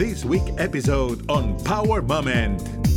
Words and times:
this 0.00 0.24
week 0.24 0.54
episode 0.56 1.30
on 1.30 1.62
Power 1.62 2.00
Moment. 2.00 2.89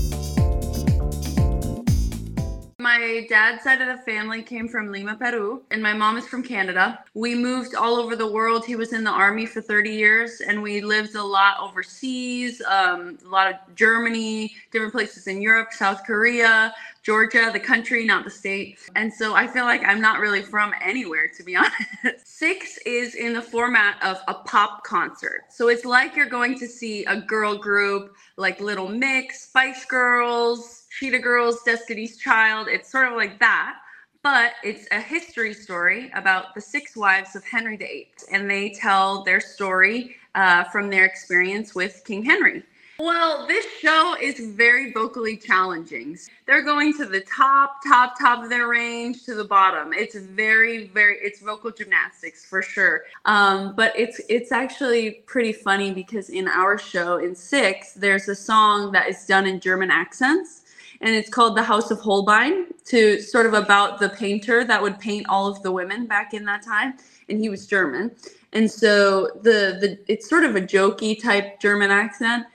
My 2.83 3.25
dad's 3.29 3.63
side 3.63 3.79
of 3.79 3.87
the 3.87 4.03
family 4.03 4.43
came 4.43 4.67
from 4.67 4.91
Lima, 4.91 5.15
Peru, 5.15 5.63
and 5.71 5.81
my 5.81 5.93
mom 5.93 6.17
is 6.17 6.27
from 6.27 6.43
Canada. 6.43 6.99
We 7.13 7.33
moved 7.33 7.75
all 7.75 7.95
over 7.95 8.17
the 8.17 8.27
world. 8.27 8.65
He 8.65 8.75
was 8.75 8.91
in 8.91 9.05
the 9.05 9.09
army 9.09 9.45
for 9.45 9.61
30 9.61 9.89
years, 9.89 10.41
and 10.41 10.61
we 10.61 10.81
lived 10.81 11.15
a 11.15 11.23
lot 11.23 11.61
overseas, 11.61 12.61
um, 12.67 13.17
a 13.25 13.29
lot 13.29 13.47
of 13.47 13.75
Germany, 13.75 14.53
different 14.71 14.91
places 14.91 15.27
in 15.27 15.41
Europe, 15.41 15.71
South 15.71 16.03
Korea, 16.05 16.73
Georgia, 17.03 17.51
the 17.53 17.59
country, 17.59 18.05
not 18.05 18.25
the 18.25 18.29
state. 18.29 18.77
And 18.97 19.13
so 19.13 19.33
I 19.33 19.47
feel 19.47 19.63
like 19.63 19.85
I'm 19.85 20.01
not 20.01 20.19
really 20.19 20.41
from 20.41 20.73
anywhere, 20.81 21.31
to 21.37 21.43
be 21.43 21.55
honest. 22.03 22.27
Six 22.27 22.79
is 22.85 23.15
in 23.15 23.31
the 23.31 23.41
format 23.41 23.95
of 24.03 24.19
a 24.27 24.33
pop 24.33 24.83
concert. 24.83 25.43
So 25.49 25.69
it's 25.69 25.85
like 25.85 26.17
you're 26.17 26.25
going 26.25 26.59
to 26.59 26.67
see 26.67 27.05
a 27.05 27.15
girl 27.15 27.57
group 27.57 28.13
like 28.35 28.59
Little 28.59 28.89
Mix, 28.89 29.45
Spice 29.47 29.85
Girls, 29.85 30.82
Cheetah 30.99 31.19
Girls, 31.19 31.63
Destiny's 31.63 32.17
Child. 32.17 32.67
It's 32.67 32.91
sort 32.91 33.07
of 33.07 33.15
like 33.15 33.39
that, 33.39 33.77
but 34.21 34.53
it's 34.63 34.87
a 34.91 34.99
history 34.99 35.53
story 35.53 36.11
about 36.13 36.53
the 36.53 36.61
six 36.61 36.95
wives 36.95 37.35
of 37.35 37.43
Henry 37.43 37.77
VIII, 37.77 38.09
and 38.31 38.49
they 38.49 38.69
tell 38.69 39.23
their 39.23 39.39
story 39.39 40.15
uh, 40.35 40.65
from 40.65 40.91
their 40.91 41.05
experience 41.05 41.73
with 41.73 42.03
King 42.05 42.23
Henry. 42.23 42.61
Well, 42.99 43.47
this 43.47 43.65
show 43.81 44.15
is 44.21 44.39
very 44.39 44.93
vocally 44.93 45.35
challenging. 45.35 46.15
They're 46.45 46.61
going 46.61 46.95
to 46.97 47.05
the 47.05 47.21
top, 47.21 47.77
top, 47.85 48.19
top 48.19 48.43
of 48.43 48.49
their 48.51 48.67
range 48.67 49.25
to 49.25 49.33
the 49.33 49.43
bottom. 49.43 49.93
It's 49.93 50.15
very, 50.15 50.87
very, 50.89 51.17
it's 51.17 51.41
vocal 51.41 51.71
gymnastics 51.71 52.45
for 52.45 52.61
sure. 52.61 53.01
Um, 53.25 53.73
but 53.75 53.97
it's 53.97 54.21
it's 54.29 54.51
actually 54.51 55.23
pretty 55.25 55.53
funny 55.53 55.91
because 55.91 56.29
in 56.29 56.47
our 56.47 56.77
show 56.77 57.17
in 57.17 57.35
six, 57.35 57.93
there's 57.93 58.27
a 58.27 58.35
song 58.35 58.91
that 58.91 59.09
is 59.09 59.25
done 59.25 59.47
in 59.47 59.59
German 59.59 59.89
accents 59.89 60.62
and 61.03 61.13
it's 61.13 61.29
called 61.29 61.55
The 61.57 61.63
House 61.63 61.91
of 61.91 61.99
Holbein, 61.99 62.67
to 62.85 63.21
sort 63.21 63.45
of 63.45 63.53
about 63.53 63.99
the 63.99 64.09
painter 64.09 64.63
that 64.63 64.81
would 64.81 64.99
paint 64.99 65.27
all 65.27 65.47
of 65.47 65.61
the 65.61 65.71
women 65.71 66.07
back 66.07 66.33
in 66.33 66.45
that 66.45 66.63
time, 66.63 66.93
and 67.29 67.39
he 67.39 67.49
was 67.49 67.67
German. 67.67 68.11
And 68.53 68.71
so 68.71 69.27
the 69.41 69.77
the 69.81 69.99
it's 70.07 70.29
sort 70.29 70.45
of 70.45 70.55
a 70.55 70.61
jokey 70.61 71.21
type 71.21 71.59
German 71.59 71.91
accent. 71.91 72.45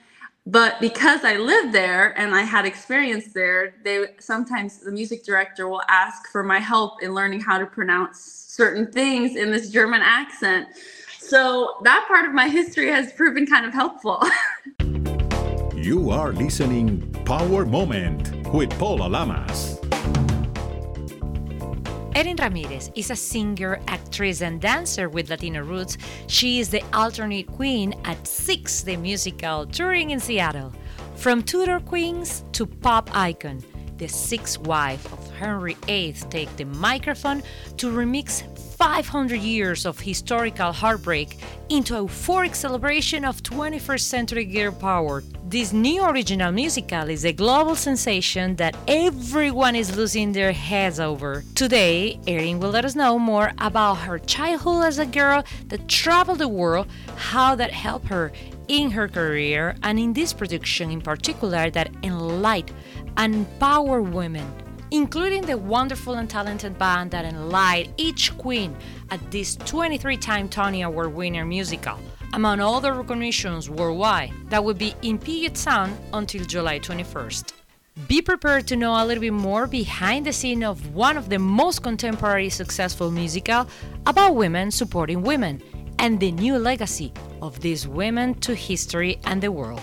But 0.45 0.79
because 0.81 1.23
I 1.23 1.35
lived 1.35 1.73
there 1.73 2.17
and 2.17 2.33
I 2.33 2.41
had 2.41 2.65
experience 2.65 3.33
there, 3.33 3.75
they 3.83 4.07
sometimes 4.19 4.79
the 4.79 4.91
music 4.91 5.23
director 5.23 5.67
will 5.67 5.83
ask 5.87 6.27
for 6.31 6.41
my 6.41 6.57
help 6.57 7.03
in 7.03 7.13
learning 7.13 7.41
how 7.41 7.59
to 7.59 7.67
pronounce 7.67 8.19
certain 8.21 8.91
things 8.91 9.35
in 9.35 9.51
this 9.51 9.69
German 9.69 10.01
accent. 10.01 10.69
So 11.19 11.75
that 11.83 12.05
part 12.07 12.25
of 12.25 12.33
my 12.33 12.49
history 12.49 12.89
has 12.89 13.13
proven 13.13 13.45
kind 13.45 13.65
of 13.65 13.73
helpful. 13.73 14.23
You 15.81 16.09
are 16.09 16.33
listening 16.33 17.09
Power 17.23 17.65
Moment 17.65 18.45
with 18.53 18.69
Paula 18.77 19.07
Lamas. 19.07 19.79
Erin 22.13 22.35
Ramirez 22.35 22.91
is 22.95 23.11
a 23.11 23.15
singer, 23.15 23.79
actress, 23.87 24.41
and 24.41 24.59
dancer 24.59 25.07
with 25.07 25.29
Latino 25.29 25.63
roots. 25.63 25.97
She 26.27 26.59
is 26.59 26.69
the 26.69 26.83
alternate 26.93 27.47
queen 27.47 27.93
at 28.03 28.27
Six, 28.27 28.81
the 28.81 28.97
musical, 28.97 29.65
touring 29.67 30.09
in 30.09 30.19
Seattle. 30.19 30.73
From 31.15 31.41
Tudor 31.41 31.79
queens 31.79 32.43
to 32.51 32.65
pop 32.65 33.09
icon, 33.15 33.63
the 33.99 34.09
sixth 34.09 34.59
wife 34.59 35.05
of 35.13 35.31
Henry 35.37 35.77
VIII 35.85 36.13
take 36.29 36.53
the 36.57 36.65
microphone 36.65 37.41
to 37.77 37.87
remix 37.89 38.43
500 38.79 39.35
years 39.35 39.85
of 39.85 39.99
historical 39.99 40.71
heartbreak 40.71 41.37
into 41.69 41.97
a 41.97 42.03
euphoric 42.03 42.55
celebration 42.55 43.25
of 43.25 43.43
21st 43.43 43.99
century 43.99 44.45
girl 44.45 44.71
power. 44.71 45.21
This 45.49 45.73
new 45.73 46.05
original 46.05 46.51
musical 46.51 47.09
is 47.09 47.25
a 47.25 47.33
global 47.33 47.73
sensation 47.73 48.55
that 48.57 48.77
everyone 48.87 49.75
is 49.75 49.97
losing 49.97 50.31
their 50.31 50.51
heads 50.51 50.99
over. 50.99 51.43
Today, 51.55 52.19
Erin 52.27 52.59
will 52.59 52.69
let 52.69 52.85
us 52.85 52.93
know 52.93 53.17
more 53.17 53.51
about 53.57 53.95
her 53.95 54.19
childhood 54.19 54.85
as 54.85 54.99
a 54.99 55.07
girl 55.07 55.43
that 55.69 55.87
traveled 55.87 56.37
the 56.37 56.47
world, 56.47 56.85
how 57.15 57.55
that 57.55 57.71
helped 57.71 58.09
her 58.09 58.31
in 58.67 58.91
her 58.91 59.07
career, 59.07 59.75
and 59.81 59.97
in 59.97 60.13
this 60.13 60.33
production 60.33 60.91
in 60.91 61.01
particular 61.01 61.71
that 61.71 61.91
enlight 62.03 62.69
and 63.17 63.33
empower 63.33 64.03
women 64.03 64.45
including 64.91 65.43
the 65.43 65.55
wonderful 65.57 66.15
and 66.15 66.29
talented 66.29 66.77
band 66.79 67.11
that 67.11 67.23
enlightened 67.23 67.93
each 67.97 68.35
queen 68.37 68.75
at 69.11 69.19
this 69.31 69.55
23 69.55 70.17
time 70.17 70.49
Tony 70.49 70.81
Award 70.81 71.13
winner 71.13 71.45
musical, 71.45 71.99
among 72.33 72.59
other 72.59 72.93
recognitions 72.93 73.69
worldwide, 73.69 74.31
that 74.49 74.63
will 74.63 74.73
be 74.73 74.93
in 75.01 75.17
Puget 75.17 75.57
Sound 75.57 75.97
until 76.13 76.45
July 76.45 76.79
21st. 76.79 77.53
Be 78.07 78.21
prepared 78.21 78.65
to 78.67 78.75
know 78.75 78.93
a 78.93 79.05
little 79.05 79.21
bit 79.21 79.33
more 79.33 79.67
behind 79.67 80.25
the 80.25 80.33
scene 80.33 80.63
of 80.63 80.95
one 80.95 81.17
of 81.17 81.29
the 81.29 81.39
most 81.39 81.83
contemporary 81.83 82.49
successful 82.49 83.11
musical 83.11 83.67
about 84.05 84.35
women 84.35 84.71
supporting 84.71 85.21
women 85.21 85.61
and 85.99 86.19
the 86.19 86.31
new 86.31 86.57
legacy 86.57 87.11
of 87.41 87.59
these 87.59 87.87
women 87.87 88.33
to 88.35 88.55
history 88.55 89.19
and 89.25 89.41
the 89.41 89.51
world. 89.51 89.81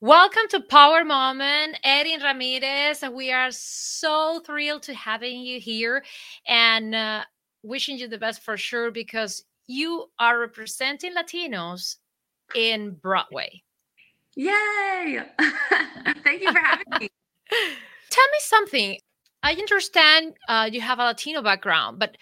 Welcome 0.00 0.44
to 0.50 0.60
Power 0.60 1.04
Moment, 1.04 1.76
Erin 1.82 2.22
Ramirez. 2.22 3.02
We 3.12 3.32
are 3.32 3.50
so 3.50 4.40
thrilled 4.46 4.84
to 4.84 4.94
having 4.94 5.40
you 5.40 5.58
here 5.58 6.04
and 6.46 6.94
uh, 6.94 7.24
wishing 7.62 7.98
you 7.98 8.06
the 8.06 8.16
best 8.16 8.40
for 8.42 8.56
sure 8.56 8.92
because 8.92 9.44
you 9.68 10.06
are 10.18 10.40
representing 10.40 11.14
Latinos 11.14 11.96
in 12.54 12.92
Broadway. 12.92 13.62
Yay! 14.34 15.20
Thank 16.24 16.42
you 16.42 16.52
for 16.52 16.58
having 16.58 16.86
me. 16.98 17.08
Tell 18.10 18.26
me 18.26 18.38
something. 18.40 18.98
I 19.44 19.52
understand 19.52 20.34
uh, 20.48 20.68
you 20.72 20.80
have 20.80 20.98
a 20.98 21.04
Latino 21.04 21.42
background, 21.42 22.00
but 22.00 22.16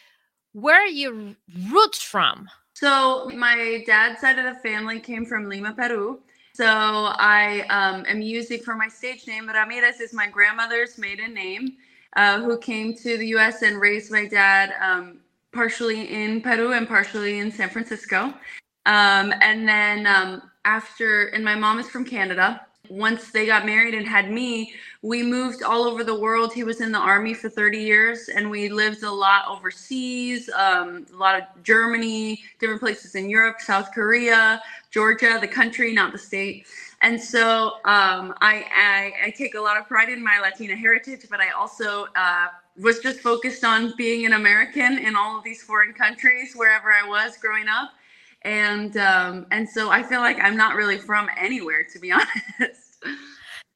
where 0.53 0.83
are 0.83 0.87
your 0.87 1.34
roots 1.71 2.03
from? 2.03 2.49
So, 2.75 3.31
my 3.31 3.83
dad's 3.87 4.21
side 4.21 4.39
of 4.39 4.45
the 4.45 4.61
family 4.61 5.01
came 5.01 5.25
from 5.25 5.49
Lima, 5.49 5.73
Peru 5.73 6.21
so 6.57 6.65
I 6.65 7.67
um, 7.69 8.07
am 8.09 8.23
using 8.23 8.61
for 8.61 8.75
my 8.77 8.89
stage 8.89 9.27
name. 9.27 9.47
Ramirez 9.47 10.01
is 10.01 10.15
my 10.15 10.27
grandmother's 10.27 10.97
maiden 10.97 11.34
name, 11.34 11.77
uh, 12.17 12.41
who 12.41 12.57
came 12.57 12.95
to 12.95 13.19
the 13.19 13.27
U.S. 13.37 13.61
and 13.61 13.78
raised 13.78 14.11
my 14.11 14.27
dad 14.27 14.73
um, 14.81 15.19
partially 15.56 16.12
in 16.12 16.41
Peru 16.41 16.72
and 16.75 16.87
partially 16.87 17.41
in 17.41 17.50
San 17.50 17.71
Francisco. 17.71 18.33
Um, 18.84 19.34
and 19.41 19.67
then 19.67 20.06
um, 20.06 20.43
after, 20.65 21.28
and 21.28 21.44
my 21.44 21.56
mom 21.56 21.81
is 21.81 21.89
from 21.89 22.05
Canada 22.05 22.61
once 22.91 23.31
they 23.31 23.47
got 23.47 23.66
married 23.66 23.95
and 23.95 24.06
had 24.06 24.31
me, 24.31 24.72
we 25.03 25.22
moved 25.22 25.62
all 25.62 25.84
over 25.84 26.05
the 26.05 26.19
world. 26.19 26.53
He 26.53 26.65
was 26.65 26.81
in 26.81 26.93
the 26.93 26.99
army 26.99 27.34
for 27.34 27.49
30 27.49 27.78
years, 27.78 28.28
and 28.28 28.50
we 28.50 28.69
lived 28.69 29.03
a 29.03 29.11
lot 29.11 29.49
overseas, 29.49 30.49
um, 30.50 31.06
a 31.12 31.16
lot 31.16 31.41
of 31.41 31.62
Germany, 31.62 32.43
different 32.59 32.81
places 32.81 33.15
in 33.15 33.28
Europe, 33.28 33.61
South 33.61 33.93
Korea, 33.93 34.62
Georgia, 34.91 35.39
the 35.41 35.49
country, 35.49 35.93
not 35.93 36.12
the 36.12 36.19
state. 36.19 36.66
And 37.03 37.21
so 37.21 37.75
um, 37.84 38.34
I, 38.41 38.65
I, 38.75 39.12
I, 39.27 39.31
take 39.31 39.55
a 39.55 39.61
lot 39.61 39.77
of 39.77 39.87
pride 39.87 40.09
in 40.09 40.25
my 40.25 40.41
Latina 40.41 40.75
heritage, 40.75 41.27
but 41.28 41.41
I 41.41 41.50
also 41.50 42.06
uh, 42.16 42.47
was 42.79 42.99
just 43.01 43.21
focused 43.21 43.65
on 43.65 43.95
being 43.97 44.27
an 44.27 44.35
American 44.35 44.99
in 44.99 45.17
all 45.17 45.39
of 45.39 45.45
these 45.45 45.63
foreign 45.63 45.93
countries, 45.93 46.55
wherever 46.55 46.93
I 46.93 47.09
was 47.09 47.37
growing 47.39 47.69
up 47.69 47.91
and 48.47 48.97
um, 48.97 49.47
and 49.51 49.69
so 49.69 49.91
I 49.91 50.03
feel 50.03 50.21
like 50.21 50.39
I'm 50.41 50.57
not 50.57 50.77
really 50.77 50.99
from 50.99 51.29
anywhere, 51.37 51.85
to 51.93 51.99
be 51.99 52.13
honest. 52.13 53.05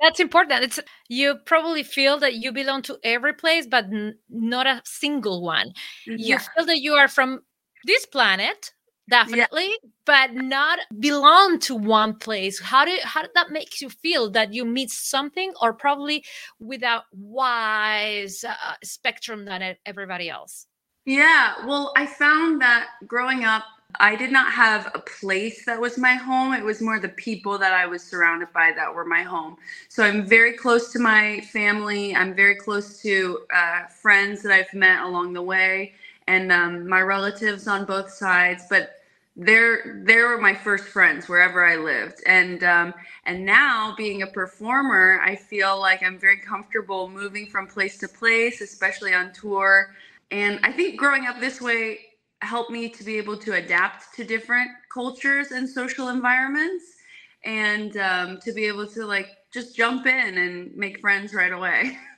That's 0.00 0.20
important. 0.20 0.64
It's 0.64 0.80
you 1.08 1.36
probably 1.44 1.82
feel 1.82 2.18
that 2.20 2.34
you 2.34 2.52
belong 2.52 2.82
to 2.82 2.98
every 3.04 3.34
place, 3.34 3.66
but 3.66 3.86
n- 3.86 4.16
not 4.30 4.66
a 4.66 4.80
single 4.84 5.42
one. 5.42 5.72
Yeah. 6.06 6.16
You 6.16 6.38
feel 6.38 6.66
that 6.66 6.80
you 6.80 6.94
are 6.94 7.08
from 7.08 7.42
this 7.84 8.06
planet, 8.06 8.72
definitely, 9.10 9.68
yeah. 9.68 9.90
but 10.06 10.34
not 10.34 10.78
belong 10.98 11.58
to 11.60 11.74
one 11.74 12.14
place. 12.14 12.60
How 12.60 12.84
do 12.84 12.96
how 13.04 13.22
did 13.22 13.32
that 13.34 13.50
make 13.50 13.80
you 13.80 13.90
feel 13.90 14.30
that 14.30 14.54
you 14.54 14.64
meet 14.64 14.90
something, 14.90 15.52
or 15.60 15.74
probably 15.74 16.24
without 16.58 17.04
wise 17.12 18.44
uh, 18.44 18.54
spectrum 18.82 19.44
than 19.44 19.76
everybody 19.84 20.30
else? 20.30 20.66
Yeah, 21.04 21.66
well, 21.66 21.92
I 21.96 22.06
found 22.06 22.60
that 22.62 22.88
growing 23.06 23.44
up 23.44 23.64
I 23.98 24.14
did 24.14 24.30
not 24.30 24.52
have 24.52 24.90
a 24.94 25.00
place 25.00 25.64
that 25.64 25.80
was 25.80 25.98
my 25.98 26.14
home. 26.14 26.52
It 26.52 26.62
was 26.62 26.80
more 26.80 27.00
the 27.00 27.08
people 27.08 27.58
that 27.58 27.72
I 27.72 27.86
was 27.86 28.02
surrounded 28.02 28.52
by 28.52 28.72
that 28.76 28.94
were 28.94 29.04
my 29.04 29.22
home. 29.22 29.56
So 29.88 30.04
I'm 30.04 30.24
very 30.24 30.52
close 30.52 30.92
to 30.92 30.98
my 30.98 31.40
family. 31.52 32.14
I'm 32.14 32.34
very 32.34 32.54
close 32.54 33.00
to 33.02 33.40
uh, 33.52 33.86
friends 33.86 34.42
that 34.42 34.52
I've 34.52 34.72
met 34.74 35.02
along 35.02 35.32
the 35.32 35.42
way 35.42 35.94
and 36.28 36.52
um, 36.52 36.88
my 36.88 37.00
relatives 37.00 37.66
on 37.66 37.84
both 37.84 38.10
sides. 38.10 38.64
But 38.70 38.99
they're 39.36 40.02
they 40.04 40.16
were 40.16 40.38
my 40.38 40.54
first 40.54 40.84
friends 40.88 41.28
wherever 41.28 41.64
I 41.64 41.76
lived, 41.76 42.20
and 42.26 42.62
um, 42.64 42.94
and 43.24 43.44
now 43.46 43.94
being 43.96 44.22
a 44.22 44.26
performer, 44.26 45.20
I 45.24 45.36
feel 45.36 45.80
like 45.80 46.02
I'm 46.02 46.18
very 46.18 46.38
comfortable 46.40 47.08
moving 47.08 47.46
from 47.46 47.66
place 47.66 47.98
to 47.98 48.08
place, 48.08 48.60
especially 48.60 49.14
on 49.14 49.32
tour. 49.32 49.94
And 50.30 50.60
I 50.64 50.72
think 50.72 50.98
growing 50.98 51.26
up 51.26 51.40
this 51.40 51.60
way 51.60 52.00
helped 52.42 52.70
me 52.70 52.88
to 52.90 53.04
be 53.04 53.16
able 53.18 53.36
to 53.38 53.54
adapt 53.54 54.14
to 54.16 54.24
different 54.24 54.70
cultures 54.92 55.52
and 55.52 55.68
social 55.68 56.08
environments. 56.08 56.84
and 57.44 57.96
um, 57.96 58.38
to 58.42 58.52
be 58.52 58.66
able 58.66 58.86
to 58.86 59.06
like 59.06 59.28
just 59.52 59.76
jump 59.76 60.06
in 60.06 60.38
and 60.38 60.74
make 60.76 61.00
friends 61.00 61.34
right 61.34 61.52
away. 61.52 61.96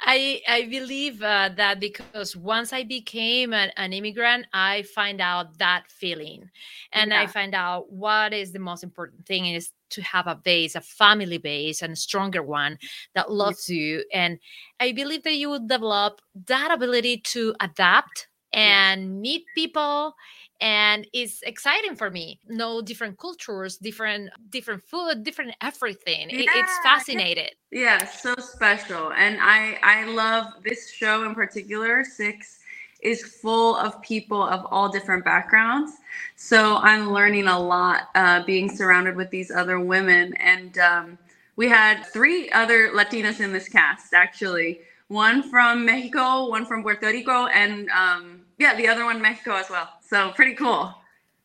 I 0.00 0.40
I 0.48 0.66
believe 0.70 1.22
uh, 1.22 1.50
that 1.56 1.80
because 1.80 2.36
once 2.36 2.72
I 2.72 2.84
became 2.84 3.52
an, 3.52 3.70
an, 3.76 3.92
immigrant, 3.92 4.46
I 4.52 4.82
find 4.82 5.20
out 5.20 5.58
that 5.58 5.84
feeling, 5.88 6.50
and 6.92 7.10
yeah. 7.10 7.22
I 7.22 7.26
find 7.26 7.54
out 7.54 7.92
what 7.92 8.32
is 8.32 8.52
the 8.52 8.58
most 8.58 8.82
important 8.82 9.26
thing 9.26 9.46
is 9.46 9.72
to 9.90 10.02
have 10.02 10.26
a 10.26 10.34
base, 10.34 10.74
a 10.74 10.80
family 10.80 11.38
base, 11.38 11.82
and 11.82 11.92
a 11.92 11.96
stronger 11.96 12.42
one 12.42 12.78
that 13.14 13.30
loves 13.30 13.68
yeah. 13.68 13.76
you. 13.76 14.04
And 14.12 14.38
I 14.80 14.92
believe 14.92 15.22
that 15.24 15.36
you 15.36 15.50
will 15.50 15.66
develop 15.66 16.20
that 16.46 16.70
ability 16.72 17.18
to 17.18 17.54
adapt 17.60 18.28
and 18.52 19.02
yeah. 19.02 19.08
meet 19.08 19.44
people 19.54 20.14
and 20.60 21.06
it's 21.12 21.42
exciting 21.42 21.96
for 21.96 22.10
me. 22.10 22.40
Know 22.48 22.80
different 22.80 23.18
cultures 23.18 23.76
different 23.76 24.30
different 24.50 24.82
food 24.82 25.22
different 25.22 25.54
everything. 25.60 26.30
Yeah. 26.30 26.50
it's 26.54 26.78
fascinating 26.82 27.48
yeah. 27.70 28.04
so 28.04 28.34
special 28.38 29.12
and 29.12 29.38
i 29.40 29.78
i 29.82 30.04
love 30.04 30.46
this 30.64 30.90
show 30.90 31.24
in 31.24 31.34
particular 31.34 32.04
six 32.04 32.60
is 33.02 33.22
full 33.22 33.76
of 33.76 34.00
people 34.00 34.42
of 34.42 34.66
all 34.70 34.88
different 34.88 35.24
backgrounds. 35.24 35.92
So 36.36 36.76
i'm 36.78 37.12
learning 37.12 37.46
a 37.48 37.58
lot 37.58 38.08
uh, 38.14 38.44
being 38.44 38.74
surrounded 38.74 39.16
with 39.16 39.30
these 39.30 39.50
other 39.50 39.78
women 39.80 40.34
and 40.34 40.78
um, 40.78 41.18
we 41.56 41.68
had 41.68 42.04
three 42.04 42.50
other 42.50 42.90
latinas 42.90 43.40
in 43.40 43.52
this 43.52 43.68
cast 43.68 44.14
actually. 44.14 44.80
One 45.08 45.42
from 45.50 45.84
mexico 45.84 46.48
one 46.48 46.66
from 46.66 46.82
puerto 46.82 47.06
rico 47.06 47.46
and 47.46 47.88
um, 47.90 48.40
yeah 48.58 48.74
the 48.74 48.88
other 48.88 49.04
one 49.04 49.20
mexico 49.22 49.54
as 49.56 49.70
well 49.70 49.88
so 50.08 50.30
pretty 50.30 50.54
cool. 50.54 50.94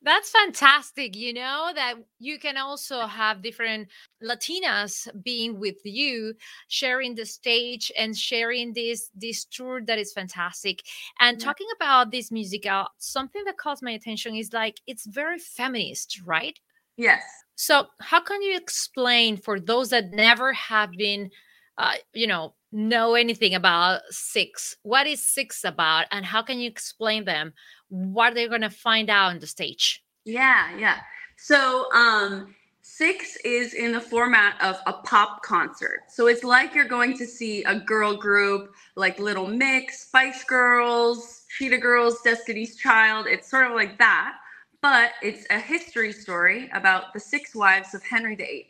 That's 0.03 0.31
fantastic. 0.31 1.15
You 1.15 1.33
know, 1.33 1.71
that 1.75 1.95
you 2.19 2.39
can 2.39 2.57
also 2.57 3.01
have 3.01 3.43
different 3.43 3.87
Latinas 4.23 5.07
being 5.23 5.59
with 5.59 5.77
you, 5.83 6.33
sharing 6.67 7.13
the 7.13 7.25
stage 7.25 7.91
and 7.97 8.17
sharing 8.17 8.73
this 8.73 9.11
this 9.15 9.45
tour 9.45 9.81
that 9.85 9.99
is 9.99 10.11
fantastic. 10.11 10.81
And 11.19 11.39
yeah. 11.39 11.45
talking 11.45 11.67
about 11.75 12.11
this 12.11 12.31
musical, 12.31 12.87
something 12.97 13.43
that 13.45 13.57
caught 13.57 13.83
my 13.83 13.91
attention 13.91 14.35
is 14.35 14.53
like 14.53 14.81
it's 14.87 15.05
very 15.05 15.37
feminist, 15.37 16.21
right? 16.25 16.59
Yes. 16.97 17.21
So 17.55 17.85
how 17.99 18.21
can 18.21 18.41
you 18.41 18.57
explain 18.57 19.37
for 19.37 19.59
those 19.59 19.91
that 19.91 20.11
never 20.11 20.51
have 20.53 20.91
been 20.93 21.29
uh, 21.77 21.93
you 22.13 22.27
know, 22.27 22.53
know 22.71 23.15
anything 23.15 23.55
about 23.55 24.01
six, 24.09 24.75
what 24.83 25.07
is 25.07 25.25
six 25.25 25.63
about 25.63 26.05
and 26.11 26.25
how 26.25 26.41
can 26.41 26.59
you 26.59 26.69
explain 26.69 27.25
them 27.25 27.53
what 27.91 28.33
they're 28.33 28.49
going 28.49 28.61
to 28.61 28.69
find 28.71 29.09
out 29.09 29.29
on 29.29 29.39
the 29.39 29.47
stage. 29.47 30.03
Yeah, 30.25 30.75
yeah. 30.77 30.97
So, 31.37 31.91
um, 31.93 32.55
Six 32.83 33.37
is 33.45 33.73
in 33.73 33.91
the 33.91 34.01
format 34.01 34.59
of 34.61 34.79
a 34.87 34.93
pop 34.93 35.43
concert. 35.43 36.01
So 36.09 36.27
it's 36.27 36.43
like 36.43 36.73
you're 36.75 36.85
going 36.85 37.17
to 37.17 37.25
see 37.25 37.63
a 37.63 37.79
girl 37.79 38.15
group 38.15 38.73
like 38.95 39.19
Little 39.19 39.47
Mix, 39.47 40.07
Spice 40.07 40.43
Girls, 40.43 41.45
Cheetah 41.57 41.77
Girls, 41.77 42.21
Destiny's 42.23 42.75
Child. 42.75 43.27
It's 43.27 43.49
sort 43.49 43.67
of 43.67 43.73
like 43.73 43.97
that, 43.99 44.33
but 44.81 45.11
it's 45.21 45.45
a 45.51 45.59
history 45.59 46.11
story 46.11 46.69
about 46.73 47.13
the 47.13 47.19
six 47.19 47.55
wives 47.55 47.93
of 47.93 48.03
Henry 48.03 48.35
VIII. 48.35 48.67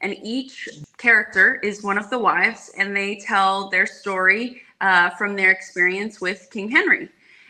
And 0.00 0.16
each 0.22 0.68
character 0.98 1.60
is 1.62 1.84
one 1.84 1.98
of 1.98 2.10
the 2.10 2.18
wives, 2.18 2.70
and 2.76 2.96
they 2.96 3.16
tell 3.16 3.70
their 3.70 3.86
story 3.86 4.62
uh, 4.80 5.10
from 5.10 5.36
their 5.36 5.50
experience 5.52 6.20
with 6.20 6.48
King 6.50 6.68
Henry 6.68 7.08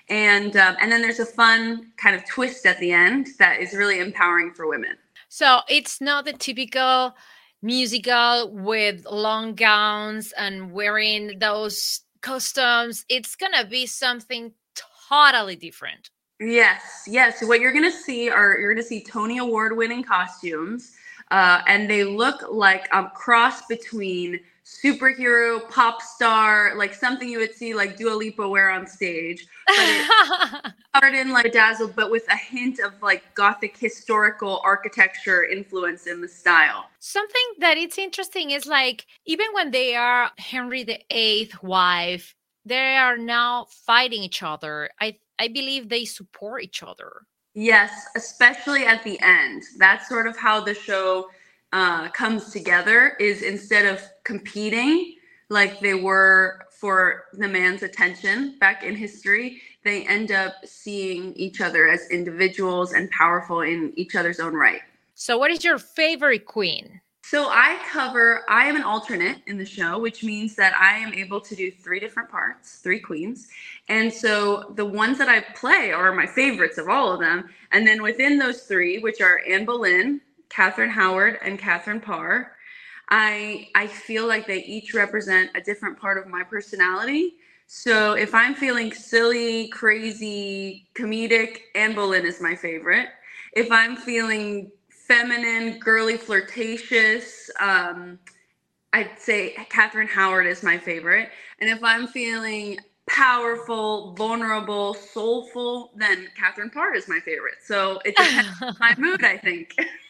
and 0.08 0.56
um, 0.56 0.76
and 0.80 0.90
then 0.90 1.02
there's 1.02 1.20
a 1.20 1.26
fun 1.26 1.92
kind 1.96 2.14
of 2.16 2.24
twist 2.26 2.66
at 2.66 2.78
the 2.78 2.92
end 2.92 3.28
that 3.38 3.60
is 3.60 3.74
really 3.74 4.00
empowering 4.00 4.52
for 4.52 4.68
women. 4.68 4.96
So 5.28 5.60
it's 5.68 6.00
not 6.00 6.24
the 6.24 6.32
typical 6.32 7.14
musical 7.62 8.50
with 8.52 9.06
long 9.10 9.54
gowns 9.54 10.32
and 10.36 10.72
wearing 10.72 11.38
those 11.38 12.00
costumes. 12.20 13.04
It's 13.08 13.36
gonna 13.36 13.64
be 13.64 13.86
something 13.86 14.52
totally 15.08 15.56
different. 15.56 16.10
Yes, 16.40 17.04
yes. 17.06 17.42
What 17.42 17.60
you're 17.60 17.72
gonna 17.72 17.90
see 17.90 18.28
are 18.28 18.58
you're 18.58 18.74
gonna 18.74 18.84
see 18.84 19.04
Tony 19.04 19.38
Award 19.38 19.76
winning 19.76 20.02
costumes, 20.02 20.92
uh, 21.30 21.62
and 21.66 21.88
they 21.88 22.04
look 22.04 22.44
like 22.50 22.88
a 22.92 23.08
cross 23.10 23.62
between 23.66 24.40
superhero, 24.82 25.68
pop 25.70 26.02
star, 26.02 26.74
like 26.76 26.94
something 26.94 27.28
you 27.28 27.38
would 27.38 27.54
see 27.54 27.74
like 27.74 27.96
Dua 27.96 28.14
Lipa 28.14 28.48
wear 28.48 28.70
on 28.70 28.86
stage. 28.86 29.46
But 29.66 30.74
covered 30.94 31.14
in 31.18 31.30
like 31.32 31.52
dazzled, 31.52 31.94
but 31.96 32.10
with 32.10 32.26
a 32.28 32.36
hint 32.36 32.78
of 32.80 32.92
like 33.02 33.34
gothic 33.34 33.76
historical 33.76 34.60
architecture 34.64 35.44
influence 35.44 36.06
in 36.06 36.20
the 36.20 36.28
style. 36.28 36.86
Something 36.98 37.42
that 37.58 37.76
it's 37.76 37.98
interesting 37.98 38.50
is 38.50 38.66
like 38.66 39.06
even 39.26 39.46
when 39.52 39.70
they 39.70 39.94
are 39.94 40.30
Henry 40.38 40.84
VIII 40.84 41.52
wife, 41.62 42.34
they 42.64 42.96
are 42.96 43.16
now 43.16 43.66
fighting 43.70 44.22
each 44.22 44.42
other. 44.42 44.90
I 45.00 45.18
I 45.38 45.48
believe 45.48 45.88
they 45.88 46.04
support 46.04 46.62
each 46.62 46.82
other. 46.82 47.26
Yes, 47.54 48.06
especially 48.16 48.86
at 48.86 49.02
the 49.04 49.20
end. 49.20 49.62
That's 49.78 50.08
sort 50.08 50.26
of 50.26 50.38
how 50.38 50.60
the 50.60 50.74
show 50.74 51.28
uh, 51.72 52.08
comes 52.10 52.52
together 52.52 53.16
is 53.18 53.42
instead 53.42 53.86
of 53.86 54.02
competing 54.24 55.16
like 55.48 55.80
they 55.80 55.94
were 55.94 56.66
for 56.70 57.24
the 57.34 57.46
man's 57.46 57.82
attention 57.82 58.56
back 58.58 58.82
in 58.82 58.96
history, 58.96 59.62
they 59.84 60.04
end 60.06 60.32
up 60.32 60.54
seeing 60.64 61.32
each 61.34 61.60
other 61.60 61.88
as 61.88 62.08
individuals 62.10 62.92
and 62.92 63.10
powerful 63.10 63.60
in 63.60 63.92
each 63.96 64.16
other's 64.16 64.40
own 64.40 64.54
right. 64.54 64.80
So, 65.14 65.38
what 65.38 65.50
is 65.50 65.62
your 65.62 65.78
favorite 65.78 66.46
queen? 66.46 67.00
So, 67.24 67.48
I 67.48 67.78
cover, 67.88 68.42
I 68.48 68.66
am 68.66 68.76
an 68.76 68.82
alternate 68.82 69.38
in 69.46 69.58
the 69.58 69.64
show, 69.64 69.98
which 70.00 70.24
means 70.24 70.56
that 70.56 70.74
I 70.74 70.98
am 70.98 71.14
able 71.14 71.40
to 71.40 71.54
do 71.54 71.70
three 71.70 72.00
different 72.00 72.28
parts, 72.28 72.78
three 72.78 72.98
queens. 72.98 73.48
And 73.88 74.12
so, 74.12 74.72
the 74.74 74.84
ones 74.84 75.18
that 75.18 75.28
I 75.28 75.40
play 75.40 75.92
are 75.92 76.12
my 76.12 76.26
favorites 76.26 76.78
of 76.78 76.88
all 76.88 77.12
of 77.12 77.20
them. 77.20 77.48
And 77.70 77.86
then 77.86 78.02
within 78.02 78.38
those 78.38 78.62
three, 78.62 78.98
which 78.98 79.20
are 79.20 79.40
Anne 79.48 79.64
Boleyn, 79.64 80.20
Catherine 80.52 80.90
Howard 80.90 81.38
and 81.42 81.58
Catherine 81.58 82.00
Parr. 82.00 82.52
I 83.08 83.68
I 83.74 83.86
feel 83.86 84.28
like 84.28 84.46
they 84.46 84.62
each 84.64 84.94
represent 84.94 85.50
a 85.54 85.60
different 85.60 85.98
part 85.98 86.18
of 86.18 86.26
my 86.26 86.42
personality. 86.44 87.34
So 87.66 88.12
if 88.14 88.34
I'm 88.34 88.54
feeling 88.54 88.92
silly, 88.92 89.68
crazy, 89.68 90.88
comedic, 90.94 91.60
Anne 91.74 91.94
Boleyn 91.94 92.26
is 92.26 92.40
my 92.40 92.54
favorite. 92.54 93.08
If 93.54 93.72
I'm 93.72 93.96
feeling 93.96 94.70
feminine, 94.90 95.78
girly, 95.78 96.18
flirtatious, 96.18 97.50
um, 97.58 98.18
I'd 98.92 99.18
say 99.18 99.54
Catherine 99.70 100.08
Howard 100.08 100.46
is 100.46 100.62
my 100.62 100.76
favorite. 100.78 101.30
And 101.60 101.70
if 101.70 101.82
I'm 101.82 102.06
feeling 102.08 102.78
powerful, 103.08 104.12
vulnerable, 104.14 104.94
soulful, 104.94 105.92
then 105.96 106.28
Catherine 106.36 106.70
Parr 106.70 106.94
is 106.94 107.08
my 107.08 107.20
favorite. 107.20 107.56
So 107.64 108.00
it 108.04 108.16
depends 108.18 108.48
on 108.68 108.76
my 108.80 108.94
mood, 108.98 109.24
I 109.24 109.38
think. 109.38 109.74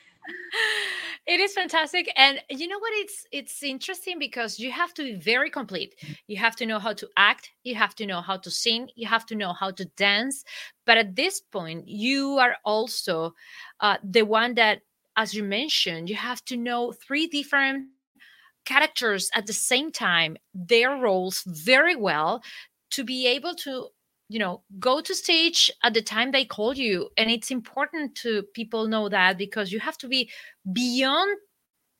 it 1.26 1.41
is 1.41 1.52
fantastic 1.52 2.12
and 2.17 2.41
you 2.49 2.69
know 2.69 2.79
what 2.79 2.93
it's 2.95 3.26
it's 3.33 3.62
interesting 3.62 4.19
because 4.19 4.59
you 4.59 4.71
have 4.71 4.93
to 4.95 5.02
be 5.02 5.14
very 5.14 5.50
complete. 5.50 5.95
You 6.26 6.37
have 6.37 6.57
to 6.57 6.67
know 6.67 6.79
how 6.79 6.93
to 6.95 7.09
act 7.17 7.50
you 7.64 7.75
have 7.75 7.95
to 7.97 8.07
know 8.07 8.21
how 8.21 8.37
to 8.38 8.50
sing 8.50 8.88
you 8.95 9.07
have 9.07 9.26
to 9.26 9.35
know 9.35 9.52
how 9.52 9.71
to 9.71 9.85
dance 9.97 10.45
but 10.87 10.99
at 10.99 11.17
this 11.17 11.41
point 11.41 11.88
you 11.88 12.38
are 12.38 12.57
also 12.64 13.35
uh, 13.81 13.97
the 14.02 14.23
one 14.23 14.55
that 14.55 14.83
as 15.17 15.35
you 15.35 15.43
mentioned 15.43 16.09
you 16.09 16.17
have 16.17 16.45
to 16.47 16.57
know 16.57 16.93
three 16.93 17.26
different 17.26 17.88
characters 18.64 19.31
at 19.35 19.47
the 19.47 19.52
same 19.52 19.91
time 19.91 20.37
their 20.55 20.97
roles 20.97 21.43
very 21.47 21.97
well 21.97 22.43
to 22.91 23.05
be 23.05 23.26
able 23.26 23.55
to 23.55 23.88
you 24.29 24.38
know 24.38 24.62
go 24.79 25.00
to 25.00 25.14
stage 25.14 25.71
at 25.83 25.95
the 25.95 26.02
time 26.02 26.31
they 26.31 26.45
call 26.45 26.75
you 26.75 27.11
and 27.17 27.31
it's 27.31 27.50
important 27.50 28.14
to 28.14 28.43
people 28.55 28.88
know 28.88 29.09
that 29.09 29.37
because 29.37 29.71
you 29.73 29.81
have 29.81 29.99
to 29.99 30.09
be 30.09 30.31
beyond 30.73 31.37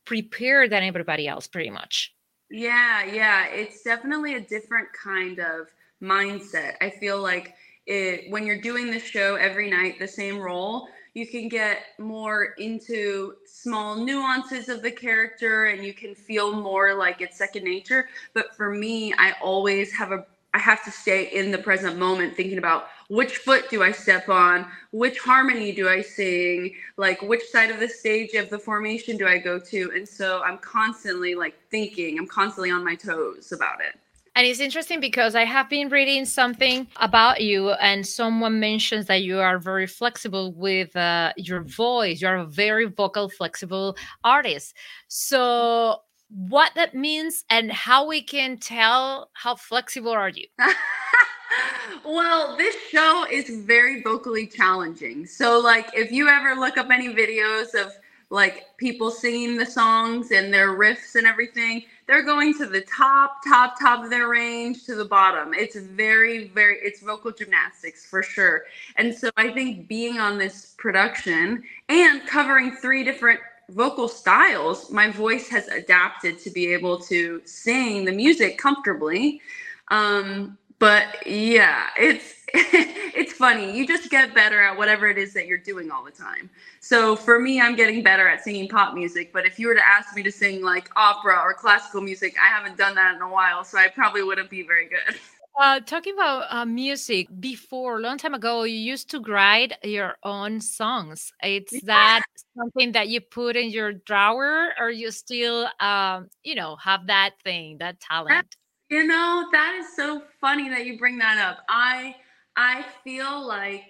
prepared 0.05 0.71
than 0.71 0.83
everybody 0.83 1.29
else 1.29 1.47
pretty 1.47 1.71
much. 1.71 2.15
Yeah 2.51 3.05
yeah 3.05 3.47
it's 3.49 3.83
definitely 3.83 4.35
a 4.35 4.41
different 4.41 4.89
kind 4.93 5.39
of 5.39 5.69
mindset. 6.03 6.75
I 6.81 6.91
feel 6.91 7.21
like 7.21 7.55
it, 7.87 8.31
when 8.31 8.47
you're 8.47 8.61
doing 8.61 8.91
the 8.91 8.99
show 8.99 9.35
every 9.37 9.69
night 9.71 9.99
the 9.99 10.09
same 10.09 10.39
role 10.39 10.89
you 11.15 11.27
can 11.27 11.49
get 11.49 11.79
more 11.99 12.55
into 12.59 13.35
small 13.45 13.97
nuances 13.97 14.71
of 14.71 14.81
the 14.83 14.91
character 14.91 15.67
and 15.67 15.85
you 15.85 15.93
can 15.93 16.15
feel 16.15 16.55
more 16.55 16.95
like 16.95 17.21
it's 17.21 17.37
second 17.37 17.65
nature. 17.65 18.09
But 18.35 18.57
for 18.57 18.71
me 18.71 19.13
i 19.19 19.35
always 19.43 19.93
have 19.93 20.13
a 20.13 20.27
I 20.55 20.59
have 20.59 20.85
to 20.85 20.91
stay 20.91 21.25
in 21.33 21.51
the 21.51 21.59
present 21.59 21.99
moment 21.99 22.37
thinking 22.37 22.59
about 22.59 22.89
which 23.09 23.39
foot 23.39 23.71
do 23.71 23.83
I 23.83 23.93
step 23.93 24.29
on, 24.29 24.67
which 24.91 25.19
harmony 25.19 25.73
do 25.73 25.89
I 25.89 26.03
sing, 26.03 26.75
like 26.97 27.23
which 27.23 27.45
side 27.51 27.71
of 27.71 27.81
the 27.81 27.89
stage 27.89 28.35
of 28.35 28.51
the 28.51 28.59
formation 28.59 29.17
do 29.17 29.27
I 29.27 29.39
go 29.39 29.59
to. 29.59 29.93
And 29.95 30.07
so 30.07 30.43
I'm 30.43 30.59
constantly 30.59 31.35
like 31.35 31.55
thinking, 31.71 32.19
I'm 32.19 32.27
constantly 32.27 32.71
on 32.71 32.85
my 32.85 32.95
toes 32.95 33.53
about 33.53 33.81
it. 33.81 33.99
And 34.35 34.47
it's 34.47 34.61
interesting 34.61 34.99
because 34.99 35.35
I 35.35 35.45
have 35.45 35.69
been 35.69 35.91
reading 35.91 36.25
something 36.25 36.87
about 36.97 37.43
you, 37.43 37.73
and 37.73 38.07
someone 38.07 38.61
mentions 38.61 39.05
that 39.07 39.23
you 39.23 39.41
are 39.41 39.59
very 39.59 39.87
flexible 39.87 40.53
with 40.53 40.97
uh, 40.97 41.35
your 41.37 41.61
voice. 41.61 42.23
You're 42.23 42.37
a 42.37 42.47
very 42.47 42.87
vocal, 42.87 43.29
flexible 43.29 43.95
artist. 44.25 44.75
So, 45.09 45.99
what 46.35 46.73
that 46.75 46.95
means 46.95 47.45
and 47.51 47.71
how 47.71 48.07
we 48.07 48.23
can 48.23 48.57
tell 48.57 49.31
how 49.35 49.55
flexible 49.55 50.13
are 50.13 50.31
you? 50.31 50.47
well, 52.05 52.57
this 52.57 52.77
show 52.91 53.27
is 53.31 53.65
very 53.65 54.03
vocally 54.03 54.47
challenging. 54.47 55.27
So, 55.27 55.61
like, 55.61 55.91
if 55.95 56.11
you 56.11 56.29
ever 56.29 56.55
look 56.55 56.79
up 56.79 56.91
any 56.91 57.09
videos 57.09 57.75
of 57.75 57.93
like 58.31 58.65
people 58.79 59.11
singing 59.11 59.59
the 59.59 59.67
songs 59.67 60.31
and 60.31 60.53
their 60.53 60.71
riffs 60.71 61.17
and 61.17 61.27
everything, 61.27 61.85
they're 62.07 62.23
going 62.23 62.57
to 62.57 62.65
the 62.65 62.81
top, 62.81 63.45
top, 63.47 63.79
top 63.79 64.03
of 64.03 64.09
their 64.09 64.27
range 64.27 64.87
to 64.87 64.95
the 64.95 65.05
bottom. 65.05 65.53
It's 65.53 65.77
very, 65.77 66.49
very, 66.49 66.79
it's 66.79 67.03
vocal 67.03 67.31
gymnastics 67.31 68.07
for 68.07 68.23
sure. 68.23 68.63
And 68.97 69.15
so 69.15 69.31
I 69.37 69.51
think 69.51 69.87
being 69.87 70.19
on 70.19 70.39
this 70.39 70.75
production 70.79 71.63
and 71.91 72.27
covering 72.27 72.73
three 72.73 73.05
different 73.05 73.41
vocal 73.73 74.09
styles, 74.09 74.91
my 74.91 75.11
voice 75.11 75.49
has 75.49 75.69
adapted 75.69 76.39
to 76.41 76.51
be 76.51 76.73
able 76.73 76.99
to 76.99 77.41
sing 77.45 78.05
the 78.05 78.13
music 78.13 78.59
comfortably. 78.59 79.41
Um, 79.89 80.59
but 80.79 81.27
yeah, 81.27 81.91
it's 81.97 82.35
it's 82.55 83.33
funny. 83.33 83.77
You 83.77 83.87
just 83.87 84.11
get 84.11 84.35
better 84.35 84.61
at 84.61 84.77
whatever 84.77 85.07
it 85.09 85.17
is 85.17 85.33
that 85.35 85.47
you're 85.47 85.59
doing 85.59 85.91
all 85.91 86.05
the 86.05 86.11
time. 86.11 86.51
So 86.81 87.15
for 87.17 87.39
me, 87.39 87.61
I'm 87.61 87.77
getting 87.77 88.03
better 88.03 88.29
at 88.29 88.43
singing 88.43 88.69
pop 88.69 88.95
music. 88.95 89.33
But 89.33 89.47
if 89.47 89.59
you 89.59 89.69
were 89.69 89.75
to 89.75 89.87
ask 89.87 90.15
me 90.17 90.23
to 90.25 90.33
sing 90.33 90.63
like 90.63 90.91
opera 90.97 91.39
or 91.41 91.55
classical 91.55 92.01
music, 92.01 92.35
I 92.43 92.49
haven't 92.49 92.77
done 92.77 92.97
that 92.97 93.15
in 93.15 93.23
a 93.23 93.29
while, 93.29 93.65
so 93.65 93.79
I 93.79 93.89
probably 93.89 94.23
wouldn't 94.25 94.51
be 94.51 94.63
very 94.63 94.89
good. 94.89 95.19
Uh, 95.61 95.81
talking 95.81 96.15
about 96.15 96.47
uh, 96.49 96.65
music, 96.65 97.29
before 97.39 97.99
a 97.99 98.01
long 98.01 98.17
time 98.17 98.33
ago, 98.33 98.63
you 98.63 98.75
used 98.75 99.11
to 99.11 99.21
write 99.21 99.75
your 99.85 100.17
own 100.23 100.61
songs. 100.61 101.33
It's 101.43 101.75
yeah. 101.75 101.81
that 101.85 102.23
something 102.57 102.93
that 102.93 103.09
you 103.09 103.21
put 103.21 103.57
in 103.57 103.69
your 103.71 103.93
drawer, 103.93 104.71
or 104.79 104.91
you 104.91 105.11
still, 105.11 105.69
um, 105.79 106.31
you 106.43 106.55
know, 106.55 106.77
have 106.77 107.07
that 107.09 107.33
thing, 107.45 107.79
that 107.79 108.01
talent? 108.01 108.57
You 108.89 109.07
know, 109.07 109.49
that 109.53 109.75
is 109.79 109.95
so 109.95 110.23
funny 110.41 110.71
that 110.71 110.87
you 110.87 110.99
bring 110.99 111.19
that 111.19 111.39
up. 111.39 111.59
I 111.69 112.17
I 112.57 112.85
feel 113.05 113.47
like 113.47 113.85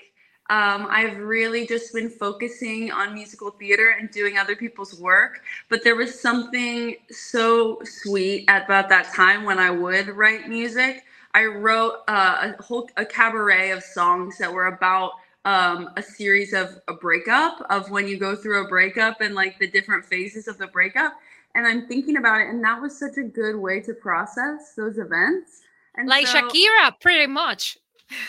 um, 0.50 0.86
I've 0.90 1.16
really 1.16 1.66
just 1.66 1.94
been 1.94 2.10
focusing 2.10 2.90
on 2.90 3.14
musical 3.14 3.50
theater 3.50 3.96
and 3.98 4.10
doing 4.10 4.36
other 4.36 4.56
people's 4.56 5.00
work. 5.00 5.42
But 5.68 5.84
there 5.84 5.96
was 5.96 6.20
something 6.20 6.96
so 7.10 7.80
sweet 7.84 8.44
about 8.48 8.88
that 8.88 9.12
time 9.14 9.44
when 9.44 9.58
I 9.58 9.70
would 9.70 10.08
write 10.08 10.48
music. 10.48 11.04
I 11.34 11.44
wrote 11.44 12.00
uh, 12.08 12.52
a 12.58 12.62
whole 12.62 12.88
a 12.96 13.04
cabaret 13.04 13.70
of 13.70 13.82
songs 13.82 14.38
that 14.38 14.52
were 14.52 14.66
about 14.66 15.12
um, 15.44 15.90
a 15.96 16.02
series 16.02 16.52
of 16.52 16.80
a 16.88 16.94
breakup 16.94 17.64
of 17.70 17.90
when 17.90 18.06
you 18.06 18.18
go 18.18 18.36
through 18.36 18.64
a 18.64 18.68
breakup 18.68 19.20
and 19.20 19.34
like 19.34 19.58
the 19.58 19.66
different 19.66 20.04
phases 20.04 20.46
of 20.46 20.58
the 20.58 20.68
breakup 20.68 21.14
and 21.54 21.66
I'm 21.66 21.86
thinking 21.86 22.16
about 22.16 22.40
it, 22.40 22.48
and 22.48 22.64
that 22.64 22.80
was 22.80 22.98
such 22.98 23.18
a 23.18 23.22
good 23.22 23.56
way 23.56 23.80
to 23.80 23.94
process 23.94 24.74
those 24.76 24.98
events. 24.98 25.62
And 25.96 26.08
like 26.08 26.26
so, 26.26 26.40
Shakira, 26.40 26.98
pretty 27.00 27.26
much. 27.26 27.76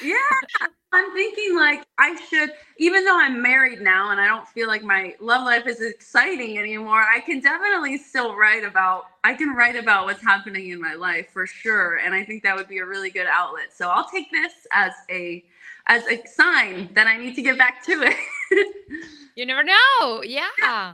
Yeah, 0.04 0.16
I'm 0.94 1.12
thinking 1.14 1.56
like 1.56 1.84
I 1.98 2.16
should, 2.30 2.52
even 2.78 3.04
though 3.04 3.20
I'm 3.20 3.42
married 3.42 3.82
now 3.82 4.12
and 4.12 4.22
I 4.22 4.28
don't 4.28 4.48
feel 4.48 4.68
like 4.68 4.84
my 4.84 5.16
love 5.20 5.44
life 5.44 5.66
is 5.66 5.82
exciting 5.82 6.60
anymore. 6.60 7.02
I 7.02 7.20
can 7.20 7.40
definitely 7.40 7.98
still 7.98 8.36
write 8.36 8.64
about. 8.64 9.06
I 9.24 9.34
can 9.34 9.56
write 9.56 9.76
about 9.76 10.06
what's 10.06 10.22
happening 10.22 10.70
in 10.70 10.80
my 10.80 10.94
life 10.94 11.30
for 11.34 11.48
sure, 11.48 11.98
and 11.98 12.14
I 12.14 12.24
think 12.24 12.44
that 12.44 12.56
would 12.56 12.68
be 12.68 12.78
a 12.78 12.86
really 12.86 13.10
good 13.10 13.26
outlet. 13.26 13.74
So 13.76 13.90
I'll 13.90 14.08
take 14.08 14.30
this 14.32 14.54
as 14.72 14.94
a 15.10 15.44
as 15.88 16.04
a 16.06 16.24
sign 16.28 16.90
that 16.94 17.08
I 17.08 17.18
need 17.18 17.36
to 17.36 17.42
get 17.42 17.58
back 17.58 17.84
to 17.86 18.04
it. 18.04 18.16
you 19.36 19.46
never 19.48 19.64
know. 19.64 20.22
Yeah. 20.24 20.94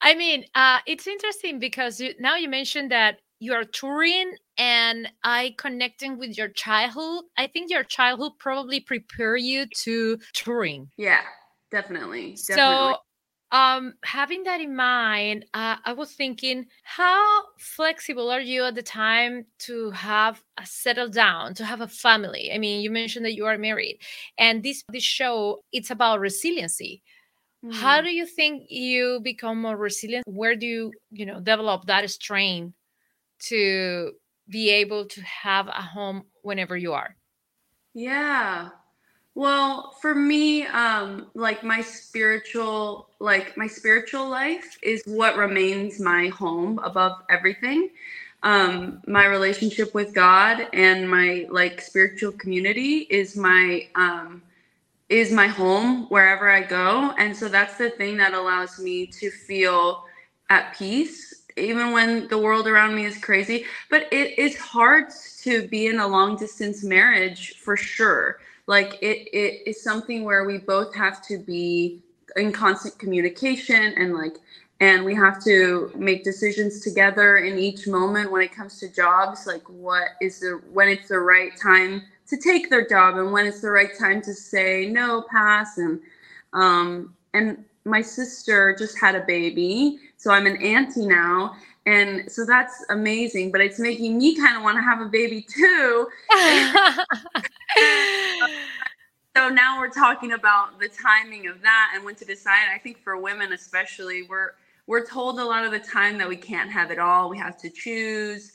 I 0.00 0.14
mean, 0.14 0.46
uh, 0.54 0.78
it's 0.86 1.06
interesting 1.06 1.58
because 1.58 2.00
you, 2.00 2.14
now 2.18 2.36
you 2.36 2.48
mentioned 2.48 2.90
that 2.92 3.20
you 3.40 3.52
are 3.52 3.64
touring 3.64 4.32
and 4.56 5.10
I 5.22 5.54
connecting 5.58 6.18
with 6.18 6.36
your 6.36 6.48
childhood. 6.48 7.24
I 7.36 7.46
think 7.46 7.70
your 7.70 7.84
childhood 7.84 8.32
probably 8.38 8.80
prepare 8.80 9.36
you 9.36 9.66
to 9.82 10.18
touring. 10.34 10.90
Yeah, 10.96 11.20
definitely. 11.70 12.36
definitely. 12.46 12.94
So, 12.94 12.96
um, 13.50 13.94
having 14.04 14.42
that 14.44 14.60
in 14.60 14.76
mind, 14.76 15.46
uh, 15.54 15.76
I 15.82 15.94
was 15.94 16.12
thinking, 16.12 16.66
how 16.82 17.42
flexible 17.58 18.30
are 18.30 18.40
you 18.40 18.64
at 18.64 18.74
the 18.74 18.82
time 18.82 19.46
to 19.60 19.90
have 19.92 20.42
a 20.58 20.66
settle 20.66 21.08
down, 21.08 21.54
to 21.54 21.64
have 21.64 21.80
a 21.80 21.88
family? 21.88 22.50
I 22.52 22.58
mean, 22.58 22.82
you 22.82 22.90
mentioned 22.90 23.24
that 23.24 23.34
you 23.34 23.46
are 23.46 23.56
married, 23.56 24.00
and 24.36 24.62
this 24.62 24.84
this 24.92 25.04
show 25.04 25.62
it's 25.72 25.90
about 25.90 26.20
resiliency 26.20 27.02
Mm. 27.64 27.72
How 27.72 28.00
do 28.00 28.10
you 28.10 28.26
think 28.26 28.70
you 28.70 29.20
become 29.22 29.60
more 29.60 29.76
resilient? 29.76 30.24
Where 30.26 30.54
do 30.54 30.66
you, 30.66 30.92
you 31.10 31.26
know, 31.26 31.40
develop 31.40 31.86
that 31.86 32.08
strength 32.10 32.74
to 33.40 34.12
be 34.48 34.70
able 34.70 35.06
to 35.06 35.22
have 35.22 35.68
a 35.68 35.82
home 35.82 36.24
whenever 36.42 36.76
you 36.76 36.92
are? 36.92 37.16
Yeah. 37.94 38.70
Well, 39.34 39.96
for 40.00 40.14
me, 40.14 40.66
um, 40.66 41.28
like 41.34 41.62
my 41.62 41.80
spiritual, 41.80 43.10
like 43.20 43.56
my 43.56 43.68
spiritual 43.68 44.28
life 44.28 44.78
is 44.82 45.02
what 45.06 45.36
remains 45.36 46.00
my 46.00 46.28
home 46.28 46.80
above 46.80 47.22
everything. 47.30 47.90
Um, 48.42 49.02
my 49.06 49.26
relationship 49.26 49.94
with 49.94 50.14
God 50.14 50.68
and 50.72 51.08
my 51.08 51.46
like 51.50 51.80
spiritual 51.80 52.32
community 52.32 53.06
is 53.10 53.36
my 53.36 53.88
um, 53.94 54.42
is 55.08 55.32
my 55.32 55.46
home 55.46 56.06
wherever 56.08 56.50
I 56.50 56.62
go. 56.62 57.14
And 57.18 57.36
so 57.36 57.48
that's 57.48 57.76
the 57.78 57.90
thing 57.90 58.16
that 58.18 58.34
allows 58.34 58.78
me 58.78 59.06
to 59.06 59.30
feel 59.30 60.04
at 60.50 60.76
peace, 60.76 61.27
even 61.58 61.92
when 61.92 62.28
the 62.28 62.38
world 62.38 62.66
around 62.66 62.94
me 62.94 63.04
is 63.04 63.18
crazy. 63.18 63.64
But 63.90 64.06
it 64.12 64.38
is 64.38 64.56
hard 64.56 65.06
to 65.42 65.68
be 65.68 65.86
in 65.86 65.98
a 66.00 66.06
long 66.06 66.36
distance 66.36 66.84
marriage 66.84 67.56
for 67.56 67.76
sure. 67.76 68.38
Like 68.66 68.94
it, 69.02 69.28
it 69.32 69.68
is 69.68 69.82
something 69.82 70.24
where 70.24 70.44
we 70.44 70.58
both 70.58 70.94
have 70.94 71.22
to 71.28 71.38
be 71.38 72.00
in 72.36 72.52
constant 72.52 72.98
communication 72.98 73.94
and 73.96 74.14
like 74.14 74.36
and 74.80 75.04
we 75.04 75.14
have 75.14 75.42
to 75.42 75.90
make 75.96 76.22
decisions 76.22 76.80
together 76.80 77.38
in 77.38 77.58
each 77.58 77.88
moment 77.88 78.30
when 78.30 78.42
it 78.42 78.54
comes 78.54 78.78
to 78.78 78.88
jobs 78.88 79.46
like 79.46 79.68
what 79.68 80.10
is 80.20 80.40
the 80.40 80.60
when 80.72 80.88
it's 80.88 81.08
the 81.08 81.18
right 81.18 81.56
time 81.56 82.02
to 82.28 82.36
take 82.36 82.70
their 82.70 82.86
job 82.86 83.16
and 83.16 83.32
when 83.32 83.46
it's 83.46 83.60
the 83.60 83.70
right 83.70 83.98
time 83.98 84.20
to 84.22 84.34
say 84.34 84.86
no, 84.86 85.24
pass. 85.30 85.78
And 85.78 86.00
um, 86.52 87.14
and 87.34 87.64
my 87.84 88.02
sister 88.02 88.76
just 88.78 88.98
had 88.98 89.14
a 89.14 89.24
baby, 89.24 89.98
so 90.18 90.30
I'm 90.30 90.46
an 90.46 90.56
auntie 90.62 91.06
now. 91.06 91.56
And 91.86 92.30
so 92.30 92.44
that's 92.44 92.84
amazing, 92.90 93.50
but 93.50 93.62
it's 93.62 93.78
making 93.78 94.18
me 94.18 94.36
kind 94.36 94.58
of 94.58 94.62
want 94.62 94.76
to 94.76 94.82
have 94.82 95.00
a 95.00 95.06
baby 95.06 95.40
too. 95.40 96.06
so 99.34 99.48
now 99.48 99.78
we're 99.78 99.88
talking 99.88 100.32
about 100.32 100.78
the 100.78 100.88
timing 100.88 101.48
of 101.48 101.62
that 101.62 101.92
and 101.94 102.04
when 102.04 102.14
to 102.16 102.26
decide. 102.26 102.66
I 102.74 102.78
think 102.78 102.98
for 102.98 103.16
women 103.16 103.54
especially, 103.54 104.24
we're 104.24 104.50
we're 104.86 105.06
told 105.06 105.40
a 105.40 105.44
lot 105.44 105.64
of 105.64 105.70
the 105.70 105.78
time 105.78 106.18
that 106.18 106.28
we 106.28 106.36
can't 106.36 106.70
have 106.70 106.90
it 106.90 106.98
all. 106.98 107.30
We 107.30 107.38
have 107.38 107.56
to 107.58 107.70
choose 107.70 108.52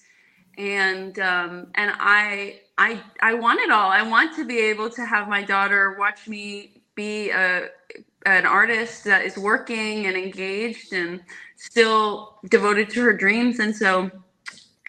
and 0.57 1.17
um, 1.19 1.67
and 1.75 1.93
I 1.99 2.61
I 2.77 3.01
I 3.21 3.33
want 3.33 3.59
it 3.61 3.71
all. 3.71 3.89
I 3.89 4.03
want 4.03 4.35
to 4.35 4.45
be 4.45 4.59
able 4.59 4.89
to 4.91 5.05
have 5.05 5.27
my 5.27 5.41
daughter 5.41 5.95
watch 5.97 6.27
me 6.27 6.81
be 6.95 7.31
a 7.31 7.69
an 8.25 8.45
artist 8.45 9.03
that 9.03 9.25
is 9.25 9.37
working 9.37 10.07
and 10.07 10.15
engaged 10.15 10.93
and 10.93 11.21
still 11.55 12.39
devoted 12.49 12.89
to 12.91 13.01
her 13.01 13.13
dreams. 13.13 13.59
And 13.59 13.75
so 13.75 14.09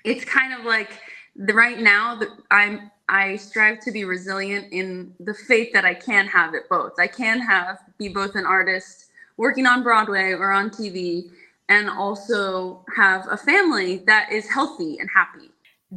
it's 0.04 0.24
kind 0.24 0.52
of 0.52 0.64
like 0.64 1.00
the 1.36 1.54
right 1.54 1.78
now 1.78 2.14
that 2.16 2.28
I'm 2.50 2.90
I 3.08 3.36
strive 3.36 3.80
to 3.80 3.92
be 3.92 4.04
resilient 4.04 4.72
in 4.72 5.14
the 5.20 5.34
faith 5.34 5.72
that 5.74 5.84
I 5.84 5.92
can 5.92 6.26
have 6.26 6.54
it 6.54 6.68
both. 6.70 6.92
I 6.98 7.06
can 7.06 7.38
have 7.40 7.78
be 7.98 8.08
both 8.08 8.34
an 8.34 8.46
artist 8.46 9.06
working 9.36 9.66
on 9.66 9.82
Broadway 9.82 10.32
or 10.32 10.52
on 10.52 10.70
TV 10.70 11.30
and 11.68 11.90
also 11.90 12.84
have 12.96 13.26
a 13.30 13.36
family 13.36 13.98
that 14.06 14.30
is 14.32 14.48
healthy 14.48 14.98
and 14.98 15.08
happy 15.14 15.50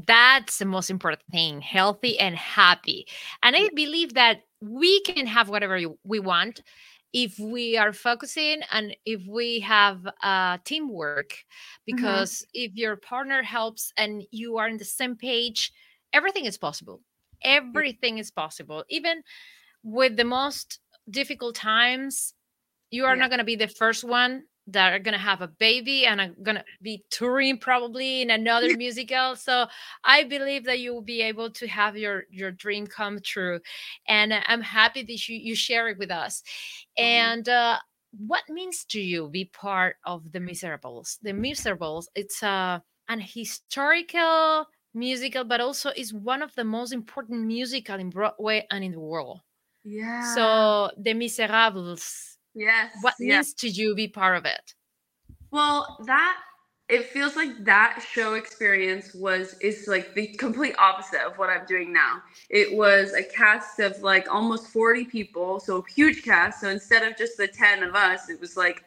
that's 0.05 0.59
the 0.59 0.65
most 0.65 0.89
important 0.89 1.23
thing 1.31 1.59
healthy 1.61 2.19
and 2.19 2.35
happy 2.35 3.07
and 3.41 3.55
i 3.55 3.67
believe 3.73 4.13
that 4.13 4.43
we 4.61 4.99
can 5.01 5.25
have 5.25 5.49
whatever 5.49 5.79
we 6.03 6.19
want 6.19 6.61
if 7.13 7.39
we 7.39 7.77
are 7.77 7.93
focusing 7.93 8.61
and 8.71 8.95
if 9.05 9.21
we 9.27 9.59
have 9.61 10.07
uh, 10.23 10.57
teamwork 10.63 11.29
mm-hmm. 11.31 11.95
because 11.95 12.39
mm-hmm. 12.39 12.65
if 12.65 12.75
your 12.75 12.95
partner 12.95 13.41
helps 13.41 13.91
and 13.97 14.23
you 14.31 14.57
are 14.57 14.67
in 14.67 14.77
the 14.77 14.85
same 14.85 15.15
page 15.15 15.71
everything 16.13 16.45
is 16.45 16.57
possible 16.57 17.01
everything 17.43 18.17
is 18.17 18.31
possible 18.31 18.83
even 18.89 19.21
with 19.83 20.17
the 20.17 20.23
most 20.23 20.79
difficult 21.09 21.55
times 21.55 22.33
you 22.91 23.05
are 23.05 23.15
yeah. 23.15 23.21
not 23.21 23.29
going 23.29 23.39
to 23.39 23.45
be 23.45 23.55
the 23.55 23.67
first 23.67 24.03
one 24.03 24.43
that 24.67 24.93
are 24.93 24.99
gonna 24.99 25.17
have 25.17 25.41
a 25.41 25.47
baby 25.47 26.05
and 26.05 26.19
are 26.19 26.35
gonna 26.43 26.63
be 26.81 27.03
touring 27.09 27.57
probably 27.57 28.21
in 28.21 28.29
another 28.29 28.75
musical. 28.77 29.35
So 29.35 29.67
I 30.03 30.23
believe 30.23 30.65
that 30.65 30.79
you 30.79 30.93
will 30.93 31.01
be 31.01 31.21
able 31.21 31.49
to 31.51 31.67
have 31.67 31.97
your 31.97 32.23
your 32.29 32.51
dream 32.51 32.85
come 32.85 33.19
true, 33.23 33.59
and 34.07 34.33
I'm 34.45 34.61
happy 34.61 35.03
that 35.03 35.27
you 35.27 35.37
you 35.37 35.55
share 35.55 35.87
it 35.87 35.97
with 35.97 36.11
us. 36.11 36.43
Mm-hmm. 36.99 37.03
And 37.03 37.49
uh, 37.49 37.77
what 38.25 38.43
means 38.49 38.85
to 38.85 38.99
you 38.99 39.29
be 39.29 39.45
part 39.45 39.95
of 40.05 40.31
the 40.31 40.39
Miserables? 40.39 41.17
The 41.21 41.33
Miserables, 41.33 42.09
it's 42.15 42.43
a 42.43 42.47
uh, 42.47 42.79
an 43.09 43.21
historical 43.21 44.65
musical, 44.93 45.45
but 45.45 45.61
also 45.61 45.91
is 45.95 46.13
one 46.13 46.41
of 46.41 46.53
the 46.55 46.63
most 46.63 46.91
important 46.91 47.45
musical 47.45 47.95
in 47.95 48.09
Broadway 48.09 48.65
and 48.69 48.83
in 48.83 48.91
the 48.91 48.99
world. 48.99 49.39
Yeah. 49.85 50.35
So 50.35 50.91
the 50.97 51.13
Miserables 51.13 52.36
Yes. 52.57 52.91
What 53.01 53.13
yes. 53.19 53.45
means 53.45 53.53
to 53.55 53.69
you 53.69 53.93
be 53.93 54.07
part 54.07 54.35
of 54.35 54.45
it? 54.45 54.73
Well, 55.51 55.97
that 56.07 56.37
it 56.89 57.05
feels 57.05 57.35
like 57.35 57.65
that 57.65 58.03
show 58.13 58.33
experience 58.33 59.13
was 59.13 59.55
is 59.61 59.87
like 59.87 60.15
the 60.15 60.27
complete 60.37 60.73
opposite 60.79 61.21
of 61.21 61.37
what 61.37 61.51
I'm 61.51 61.65
doing 61.67 61.93
now. 61.93 62.23
It 62.49 62.75
was 62.75 63.13
a 63.13 63.23
cast 63.23 63.79
of 63.79 64.01
like 64.01 64.33
almost 64.33 64.69
40 64.69 65.05
people, 65.05 65.59
so 65.59 65.83
huge 65.83 66.23
cast. 66.23 66.61
So 66.61 66.69
instead 66.69 67.03
of 67.03 67.15
just 67.15 67.37
the 67.37 67.47
10 67.47 67.83
of 67.83 67.93
us, 67.93 68.27
it 68.27 68.41
was 68.41 68.57
like 68.57 68.83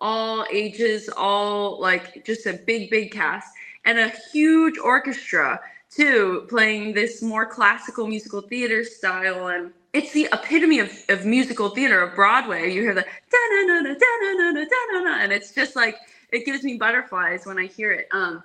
all 0.00 0.46
ages, 0.50 1.10
all 1.14 1.78
like 1.78 2.24
just 2.24 2.46
a 2.46 2.54
big, 2.54 2.88
big 2.88 3.12
cast 3.12 3.52
and 3.84 3.98
a 3.98 4.12
huge 4.32 4.78
orchestra 4.78 5.60
too, 5.90 6.46
playing 6.48 6.94
this 6.94 7.20
more 7.20 7.44
classical 7.44 8.06
musical 8.06 8.40
theater 8.40 8.82
style 8.82 9.48
and 9.48 9.72
it's 9.92 10.12
the 10.12 10.28
epitome 10.32 10.78
of, 10.80 10.92
of 11.08 11.24
musical 11.26 11.70
theater 11.70 12.02
of 12.02 12.14
Broadway. 12.14 12.72
You 12.72 12.82
hear 12.82 12.94
the 12.94 13.02
da 13.02 13.38
na 13.52 13.74
na 13.74 13.80
na 13.80 13.94
da 13.94 14.06
na 14.22 14.50
na 14.52 14.64
da 14.64 15.00
na 15.00 15.18
and 15.20 15.32
it's 15.32 15.52
just 15.54 15.76
like 15.76 15.96
it 16.32 16.46
gives 16.46 16.64
me 16.64 16.76
butterflies 16.76 17.46
when 17.46 17.58
I 17.58 17.66
hear 17.66 17.92
it. 17.92 18.08
Um, 18.12 18.42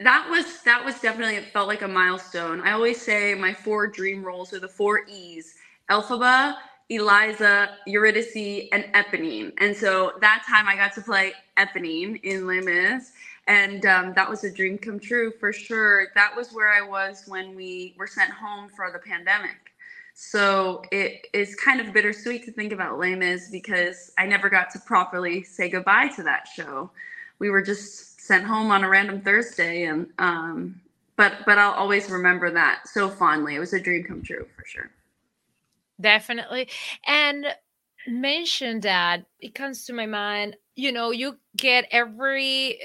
that 0.00 0.28
was 0.30 0.62
that 0.64 0.84
was 0.84 1.00
definitely 1.00 1.36
it 1.36 1.46
felt 1.52 1.68
like 1.68 1.82
a 1.82 1.88
milestone. 1.88 2.60
I 2.62 2.72
always 2.72 3.00
say 3.00 3.34
my 3.34 3.54
four 3.54 3.86
dream 3.86 4.22
roles 4.22 4.52
are 4.52 4.60
the 4.60 4.68
four 4.68 5.02
E's: 5.08 5.54
Elphaba, 5.90 6.56
Eliza, 6.90 7.70
Eurydice, 7.86 8.68
and 8.72 8.84
Eponine. 8.94 9.52
And 9.58 9.74
so 9.76 10.12
that 10.20 10.44
time 10.48 10.68
I 10.68 10.76
got 10.76 10.94
to 10.94 11.00
play 11.00 11.32
Eponine 11.58 12.20
in 12.24 12.46
Les 12.46 12.60
Mis. 12.60 13.12
And 13.48 13.86
um, 13.86 14.12
that 14.14 14.28
was 14.28 14.44
a 14.44 14.52
dream 14.52 14.76
come 14.76 15.00
true 15.00 15.32
for 15.40 15.52
sure. 15.52 16.08
That 16.16 16.34
was 16.36 16.52
where 16.52 16.72
I 16.72 16.82
was 16.82 17.24
when 17.28 17.54
we 17.54 17.94
were 17.96 18.08
sent 18.08 18.32
home 18.32 18.68
for 18.68 18.90
the 18.92 18.98
pandemic. 18.98 19.65
So 20.18 20.82
it 20.90 21.26
is 21.34 21.54
kind 21.56 21.78
of 21.78 21.92
bittersweet 21.92 22.46
to 22.46 22.50
think 22.50 22.72
about 22.72 22.98
Les 22.98 23.14
Mis 23.14 23.50
because 23.50 24.10
I 24.16 24.24
never 24.24 24.48
got 24.48 24.70
to 24.70 24.78
properly 24.78 25.42
say 25.42 25.68
goodbye 25.68 26.08
to 26.16 26.22
that 26.22 26.48
show. 26.48 26.90
We 27.38 27.50
were 27.50 27.60
just 27.60 28.18
sent 28.18 28.46
home 28.46 28.70
on 28.70 28.82
a 28.82 28.88
random 28.88 29.20
Thursday, 29.20 29.84
and 29.84 30.06
um, 30.18 30.80
but 31.16 31.34
but 31.44 31.58
I'll 31.58 31.74
always 31.74 32.08
remember 32.08 32.50
that 32.50 32.88
so 32.88 33.10
fondly. 33.10 33.56
It 33.56 33.58
was 33.58 33.74
a 33.74 33.78
dream 33.78 34.04
come 34.04 34.22
true 34.22 34.48
for 34.56 34.64
sure. 34.64 34.90
Definitely, 36.00 36.70
and 37.06 37.48
mention 38.06 38.80
that 38.80 39.26
it 39.38 39.54
comes 39.54 39.84
to 39.84 39.92
my 39.92 40.06
mind. 40.06 40.56
You 40.76 40.92
know, 40.92 41.10
you 41.10 41.36
get 41.58 41.88
every 41.90 42.80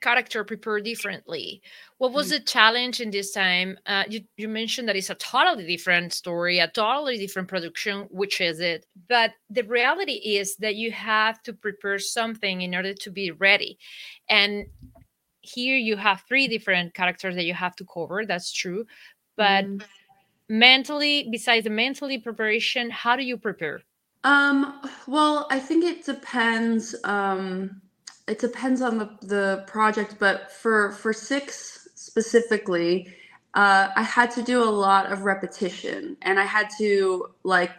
character 0.00 0.44
prepare 0.44 0.80
differently. 0.80 1.62
What 1.98 2.12
was 2.12 2.28
mm-hmm. 2.28 2.38
the 2.38 2.44
challenge 2.44 3.00
in 3.00 3.10
this 3.10 3.32
time? 3.32 3.78
Uh, 3.86 4.04
you, 4.08 4.20
you 4.36 4.48
mentioned 4.48 4.88
that 4.88 4.96
it's 4.96 5.10
a 5.10 5.14
totally 5.14 5.66
different 5.66 6.12
story, 6.12 6.58
a 6.58 6.68
totally 6.68 7.18
different 7.18 7.48
production, 7.48 8.08
which 8.10 8.40
is 8.40 8.60
it? 8.60 8.86
But 9.08 9.32
the 9.48 9.62
reality 9.62 10.12
is 10.12 10.56
that 10.56 10.76
you 10.76 10.92
have 10.92 11.42
to 11.42 11.52
prepare 11.52 11.98
something 11.98 12.62
in 12.62 12.74
order 12.74 12.94
to 12.94 13.10
be 13.10 13.30
ready. 13.30 13.78
And 14.28 14.66
here 15.42 15.76
you 15.76 15.96
have 15.96 16.22
three 16.28 16.48
different 16.48 16.94
characters 16.94 17.34
that 17.34 17.44
you 17.44 17.54
have 17.54 17.76
to 17.76 17.84
cover. 17.84 18.24
That's 18.26 18.52
true. 18.52 18.86
But 19.36 19.64
mm. 19.64 19.82
mentally, 20.48 21.28
besides 21.30 21.64
the 21.64 21.70
mentally 21.70 22.18
preparation, 22.18 22.90
how 22.90 23.16
do 23.16 23.22
you 23.22 23.36
prepare? 23.36 23.82
Um, 24.22 24.80
well, 25.06 25.46
I 25.50 25.58
think 25.58 25.84
it 25.84 26.04
depends. 26.04 26.94
Um, 27.04 27.80
it 28.28 28.38
depends 28.38 28.80
on 28.80 28.98
the, 28.98 29.10
the 29.22 29.64
project, 29.66 30.16
but 30.18 30.52
for 30.52 30.92
for 30.92 31.12
six 31.12 31.88
specifically, 31.94 33.08
uh, 33.54 33.88
I 33.94 34.02
had 34.02 34.30
to 34.32 34.42
do 34.42 34.62
a 34.62 34.70
lot 34.70 35.12
of 35.12 35.22
repetition, 35.22 36.16
and 36.22 36.38
I 36.38 36.44
had 36.44 36.68
to 36.78 37.30
like, 37.42 37.72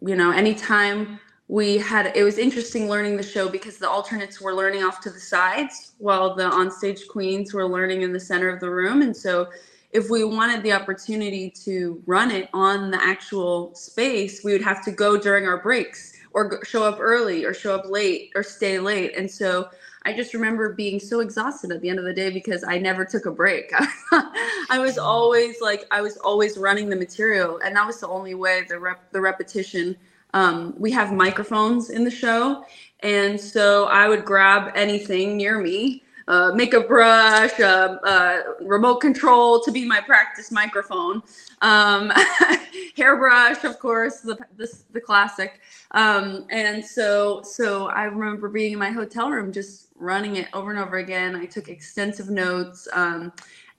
you 0.00 0.16
know, 0.16 0.30
anytime 0.32 1.20
we 1.48 1.78
had 1.78 2.16
it 2.16 2.24
was 2.24 2.38
interesting 2.38 2.88
learning 2.88 3.16
the 3.16 3.22
show 3.22 3.48
because 3.48 3.78
the 3.78 3.88
alternates 3.88 4.40
were 4.40 4.54
learning 4.54 4.82
off 4.82 5.00
to 5.00 5.10
the 5.10 5.20
sides 5.20 5.92
while 5.98 6.34
the 6.34 6.50
onstage 6.50 7.06
queens 7.08 7.54
were 7.54 7.68
learning 7.68 8.02
in 8.02 8.12
the 8.12 8.20
center 8.20 8.48
of 8.48 8.60
the 8.60 8.70
room, 8.70 9.02
and 9.02 9.16
so 9.16 9.48
if 9.92 10.10
we 10.10 10.24
wanted 10.24 10.62
the 10.62 10.72
opportunity 10.72 11.48
to 11.48 12.02
run 12.06 12.30
it 12.30 12.50
on 12.52 12.90
the 12.90 13.02
actual 13.02 13.74
space, 13.74 14.44
we 14.44 14.52
would 14.52 14.60
have 14.62 14.84
to 14.84 14.90
go 14.90 15.16
during 15.16 15.46
our 15.46 15.62
breaks 15.62 16.15
or 16.36 16.62
show 16.66 16.84
up 16.84 16.98
early 17.00 17.46
or 17.46 17.54
show 17.54 17.74
up 17.74 17.88
late 17.88 18.30
or 18.34 18.42
stay 18.42 18.78
late. 18.78 19.16
And 19.16 19.28
so 19.28 19.70
I 20.02 20.12
just 20.12 20.34
remember 20.34 20.74
being 20.74 21.00
so 21.00 21.20
exhausted 21.20 21.72
at 21.72 21.80
the 21.80 21.88
end 21.88 21.98
of 21.98 22.04
the 22.04 22.12
day 22.12 22.30
because 22.30 22.62
I 22.62 22.76
never 22.76 23.06
took 23.06 23.24
a 23.24 23.30
break. 23.30 23.72
I 24.12 24.78
was 24.78 24.98
always 24.98 25.62
like 25.62 25.86
I 25.90 26.02
was 26.02 26.18
always 26.18 26.58
running 26.58 26.90
the 26.90 26.96
material, 26.96 27.58
and 27.64 27.74
that 27.74 27.86
was 27.86 28.00
the 28.00 28.08
only 28.08 28.34
way 28.34 28.66
the 28.68 28.78
rep 28.78 29.10
the 29.12 29.20
repetition. 29.20 29.96
Um, 30.34 30.74
we 30.76 30.92
have 30.92 31.10
microphones 31.10 31.88
in 31.88 32.04
the 32.04 32.10
show, 32.10 32.66
and 33.00 33.40
so 33.40 33.86
I 33.86 34.06
would 34.06 34.26
grab 34.26 34.72
anything 34.76 35.38
near 35.38 35.58
me 35.58 36.04
uh, 36.28 36.52
makeup 36.54 36.88
brush, 36.88 37.58
uh, 37.60 37.98
uh, 38.04 38.42
remote 38.60 38.96
control 38.96 39.60
to 39.62 39.70
be 39.70 39.84
my 39.84 40.00
practice 40.00 40.50
microphone, 40.50 41.22
um, 41.62 42.12
hairbrush, 42.96 43.62
of 43.64 43.78
course, 43.78 44.20
the, 44.20 44.36
the, 44.56 44.72
the 44.92 45.00
classic. 45.00 45.60
Um, 45.92 46.46
and 46.50 46.84
so, 46.84 47.42
so 47.42 47.86
I 47.88 48.04
remember 48.04 48.48
being 48.48 48.72
in 48.72 48.78
my 48.78 48.90
hotel 48.90 49.30
room, 49.30 49.52
just 49.52 49.88
running 49.94 50.36
it 50.36 50.48
over 50.52 50.70
and 50.70 50.80
over 50.80 50.96
again. 50.96 51.36
I 51.36 51.46
took 51.46 51.68
extensive 51.68 52.28
notes. 52.28 52.88
Um, 52.92 53.32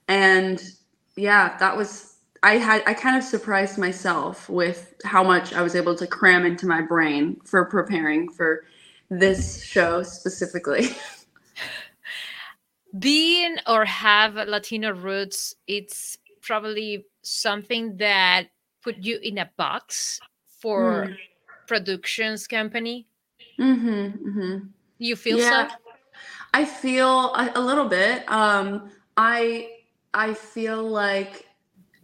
and 0.07 0.63
yeah, 1.17 1.57
that 1.57 1.75
was, 1.75 2.15
I 2.43 2.53
had, 2.57 2.81
I 2.87 2.93
kind 2.93 3.17
of 3.17 3.23
surprised 3.23 3.77
myself 3.77 4.49
with 4.49 4.93
how 5.03 5.23
much 5.23 5.53
I 5.53 5.61
was 5.61 5.75
able 5.75 5.95
to 5.95 6.07
cram 6.07 6.45
into 6.45 6.65
my 6.65 6.81
brain 6.81 7.41
for 7.43 7.65
preparing 7.65 8.29
for 8.29 8.65
this 9.09 9.63
show 9.63 10.01
specifically. 10.03 10.95
being 12.97 13.57
or 13.67 13.85
have 13.85 14.35
Latino 14.35 14.91
roots, 14.91 15.55
it's 15.67 16.17
probably 16.41 17.05
something 17.21 17.97
that 17.97 18.47
put 18.81 18.97
you 18.97 19.19
in 19.21 19.37
a 19.37 19.49
box 19.57 20.19
for 20.59 21.07
mm. 21.07 21.15
productions 21.67 22.47
company. 22.47 23.07
Mm-hmm, 23.59 24.29
mm-hmm. 24.29 24.67
You 24.99 25.15
feel 25.15 25.39
yeah, 25.39 25.67
so? 25.67 25.75
I 26.53 26.65
feel 26.65 27.33
a, 27.35 27.51
a 27.55 27.61
little 27.61 27.87
bit. 27.87 28.29
Um, 28.31 28.89
I 29.17 29.69
I 30.13 30.33
feel 30.33 30.83
like 30.83 31.45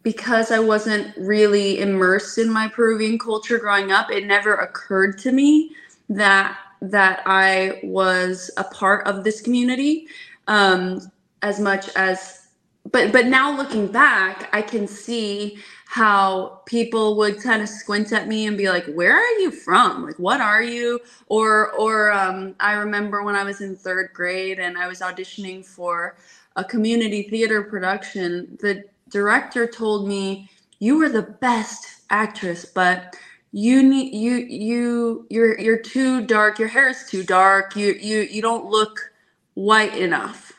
because 0.04 0.52
I 0.52 0.60
wasn't 0.60 1.15
really 1.17 1.80
immersed 1.80 2.38
in 2.38 2.52
my 2.52 2.67
Peruvian 2.67 3.17
culture 3.17 3.58
growing 3.58 3.91
up, 3.91 4.12
it 4.12 4.26
never 4.26 4.56
occurred 4.56 5.17
to 5.19 5.32
me 5.32 5.72
that 6.10 6.58
that 6.82 7.24
I 7.26 7.80
was 7.84 8.52
a 8.58 8.65
part 8.65 9.08
of 9.08 9.24
this 9.24 9.39
community 9.41 10.08
um, 10.47 10.99
as 11.41 11.60
much 11.60 11.89
as 11.95 12.47
but 12.91 13.12
but 13.13 13.27
now 13.27 13.56
looking 13.56 13.88
back 13.88 14.49
i 14.51 14.62
can 14.62 14.88
see 14.88 15.58
how 15.93 16.62
people 16.65 17.15
would 17.15 17.39
kind 17.39 17.62
of 17.62 17.69
squint 17.69 18.12
at 18.12 18.27
me 18.27 18.47
and 18.47 18.58
be 18.58 18.67
like 18.67 18.86
where 18.88 19.15
are 19.15 19.39
you 19.39 19.51
from? 19.51 20.08
Like 20.08 20.17
what 20.17 20.41
are 20.41 20.63
you? 20.63 20.99
Or 21.27 21.71
or 21.73 22.12
um, 22.12 22.56
i 22.60 22.73
remember 22.73 23.23
when 23.23 23.36
i 23.36 23.43
was 23.43 23.62
in 23.62 23.75
third 23.75 24.10
grade 24.12 24.58
and 24.58 24.75
i 24.75 24.88
was 24.88 25.01
auditioning 25.01 25.63
for 25.63 26.15
a 26.56 26.63
community 26.63 27.23
theater 27.23 27.62
production 27.62 28.58
the 28.60 28.84
director 29.10 29.67
told 29.67 30.08
me 30.08 30.49
you 30.79 30.97
were 30.97 31.10
the 31.10 31.21
best 31.21 32.01
actress 32.10 32.65
but 32.65 33.15
you 33.51 33.84
need 33.84 34.15
you 34.15 34.36
you 34.36 35.27
you're 35.29 35.60
you're 35.60 35.77
too 35.77 36.25
dark 36.25 36.58
your 36.58 36.67
hair 36.67 36.89
is 36.89 37.06
too 37.08 37.23
dark 37.23 37.75
you 37.75 37.93
you 37.93 38.21
you 38.21 38.41
don't 38.41 38.65
look 38.65 39.12
white 39.54 39.96
enough 39.96 40.54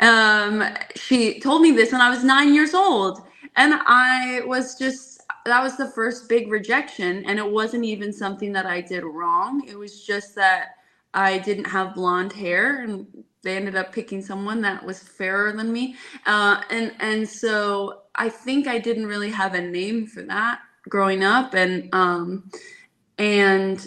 um, 0.00 0.64
she 0.96 1.40
told 1.40 1.62
me 1.62 1.70
this 1.70 1.92
when 1.92 2.00
I 2.00 2.10
was 2.10 2.24
nine 2.24 2.54
years 2.54 2.74
old. 2.74 3.22
And 3.56 3.74
I 3.86 4.42
was 4.46 4.76
just, 4.76 5.22
that 5.44 5.62
was 5.62 5.76
the 5.76 5.88
first 5.88 6.28
big 6.28 6.50
rejection. 6.50 7.24
And 7.26 7.38
it 7.38 7.48
wasn't 7.48 7.84
even 7.84 8.12
something 8.12 8.52
that 8.52 8.66
I 8.66 8.80
did 8.80 9.04
wrong. 9.04 9.66
It 9.68 9.78
was 9.78 10.04
just 10.04 10.34
that 10.34 10.76
I 11.12 11.38
didn't 11.38 11.66
have 11.66 11.94
blonde 11.94 12.32
hair 12.32 12.82
and 12.82 13.06
they 13.42 13.56
ended 13.56 13.76
up 13.76 13.92
picking 13.92 14.22
someone 14.22 14.60
that 14.62 14.84
was 14.84 14.98
fairer 14.98 15.52
than 15.52 15.72
me. 15.72 15.96
Uh, 16.26 16.62
and, 16.70 16.92
and 16.98 17.28
so 17.28 18.02
I 18.14 18.28
think 18.28 18.66
I 18.66 18.78
didn't 18.78 19.06
really 19.06 19.30
have 19.30 19.54
a 19.54 19.60
name 19.60 20.06
for 20.06 20.22
that 20.22 20.60
growing 20.88 21.22
up. 21.22 21.54
And, 21.54 21.94
um, 21.94 22.50
and, 23.18 23.86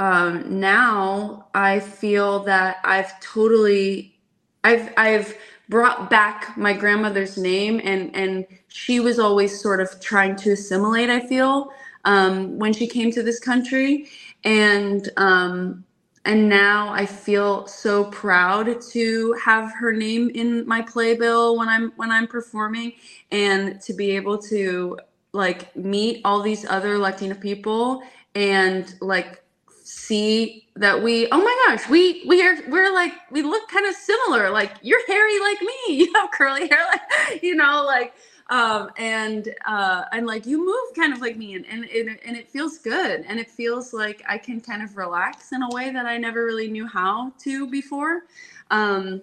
um, 0.00 0.60
now 0.60 1.48
I 1.54 1.80
feel 1.80 2.40
that 2.44 2.78
I've 2.84 3.20
totally, 3.20 4.18
I've, 4.64 4.92
I've 4.98 5.36
brought 5.70 6.10
back 6.10 6.56
my 6.58 6.74
grandmother's 6.74 7.38
name 7.38 7.80
and, 7.84 8.16
and 8.16 8.46
she 8.68 9.00
was 9.00 9.20
always 9.20 9.60
sort 9.62 9.80
of 9.80 10.00
trying 10.00 10.36
to 10.38 10.52
assimilate, 10.52 11.10
I 11.10 11.20
feel, 11.28 11.72
um, 12.06 12.58
when 12.58 12.74
she 12.74 12.88
came 12.88 13.12
to 13.12 13.24
this 13.24 13.40
country. 13.40 14.08
And, 14.44 15.10
um, 15.18 15.84
and 16.26 16.48
now 16.50 16.92
I 16.92 17.06
feel 17.06 17.66
so 17.68 18.06
proud 18.06 18.82
to 18.92 19.34
have 19.44 19.72
her 19.74 19.92
name 19.92 20.30
in 20.34 20.66
my 20.68 20.82
playbill 20.82 21.58
when 21.58 21.68
I'm 21.68 21.92
when 21.96 22.12
I'm 22.12 22.28
performing 22.28 22.94
and 23.32 23.80
to 23.82 23.94
be 23.94 24.12
able 24.12 24.38
to 24.44 24.98
like 25.34 25.76
meet 25.76 26.22
all 26.24 26.42
these 26.42 26.66
other 26.66 26.98
Latina 26.98 27.36
people 27.36 28.02
and 28.36 28.94
like 29.02 29.39
see 30.10 30.66
that 30.74 31.00
we 31.00 31.28
oh 31.30 31.38
my 31.38 31.56
gosh 31.66 31.88
we 31.88 32.24
we 32.26 32.42
are 32.42 32.56
we're 32.68 32.92
like 32.92 33.12
we 33.30 33.42
look 33.42 33.68
kind 33.68 33.86
of 33.86 33.94
similar 33.94 34.50
like 34.50 34.72
you're 34.82 35.06
hairy 35.06 35.38
like 35.38 35.60
me 35.60 35.78
you 35.98 36.12
have 36.14 36.28
curly 36.32 36.66
hair 36.66 36.84
like 36.92 37.42
you 37.44 37.54
know 37.54 37.84
like 37.86 38.12
um 38.50 38.90
and 38.96 39.54
uh 39.66 40.02
and 40.10 40.26
like 40.26 40.46
you 40.46 40.58
move 40.58 40.96
kind 40.96 41.12
of 41.12 41.20
like 41.20 41.36
me 41.36 41.54
and 41.54 41.64
and 41.66 41.84
it, 41.84 42.20
and 42.26 42.36
it 42.36 42.48
feels 42.50 42.78
good 42.78 43.24
and 43.28 43.38
it 43.38 43.48
feels 43.48 43.92
like 43.92 44.20
i 44.28 44.36
can 44.36 44.60
kind 44.60 44.82
of 44.82 44.96
relax 44.96 45.52
in 45.52 45.62
a 45.62 45.68
way 45.70 45.92
that 45.92 46.06
i 46.06 46.16
never 46.16 46.44
really 46.44 46.66
knew 46.66 46.88
how 46.88 47.32
to 47.38 47.70
before 47.70 48.22
um 48.72 49.22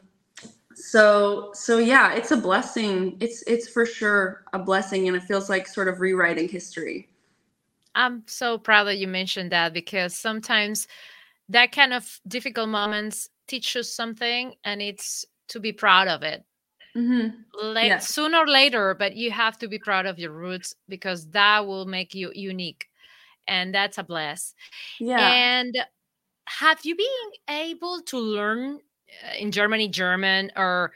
so 0.74 1.52
so 1.54 1.80
yeah 1.80 2.14
it's 2.14 2.32
a 2.32 2.38
blessing 2.38 3.18
it's 3.20 3.44
it's 3.46 3.68
for 3.68 3.86
sure 3.86 4.46
a 4.54 4.60
blessing 4.60 5.10
and 5.10 5.18
it 5.18 5.24
feels 5.24 5.50
like 5.50 5.68
sort 5.68 5.90
of 5.90 6.00
rewriting 6.00 6.48
history 6.48 7.10
i'm 7.98 8.24
so 8.28 8.58
proud 8.58 8.86
that 8.86 9.00
you 9.00 9.08
mentioned 9.08 9.52
that 9.52 9.74
because 9.74 10.16
sometimes 10.16 10.88
that 11.50 11.72
kind 11.72 11.94
of 11.94 12.20
difficult 12.28 12.70
moments 12.70 13.30
teach 13.48 13.76
us 13.76 13.90
something 13.90 14.56
and 14.64 14.82
it's 14.82 15.26
to 15.50 15.60
be 15.60 15.72
proud 15.74 16.08
of 16.08 16.24
it 16.24 16.46
mm-hmm. 16.96 17.30
like 17.62 17.88
Yes. 17.88 18.08
sooner 18.08 18.40
or 18.40 18.48
later 18.48 18.96
but 18.98 19.16
you 19.16 19.32
have 19.32 19.58
to 19.60 19.68
be 19.68 19.80
proud 19.80 20.06
of 20.06 20.20
your 20.20 20.32
roots 20.32 20.76
because 20.90 21.28
that 21.32 21.66
will 21.66 21.86
make 21.86 22.14
you 22.16 22.32
unique 22.36 22.88
and 23.48 23.74
that's 23.74 23.98
a 23.98 24.04
bless 24.04 24.54
yeah 25.00 25.34
and 25.34 25.78
have 26.48 26.80
you 26.84 26.96
been 26.96 27.56
able 27.56 28.02
to 28.02 28.18
learn 28.20 28.80
uh, 29.24 29.36
in 29.40 29.52
Germany 29.52 29.88
German 29.90 30.52
or 30.56 30.94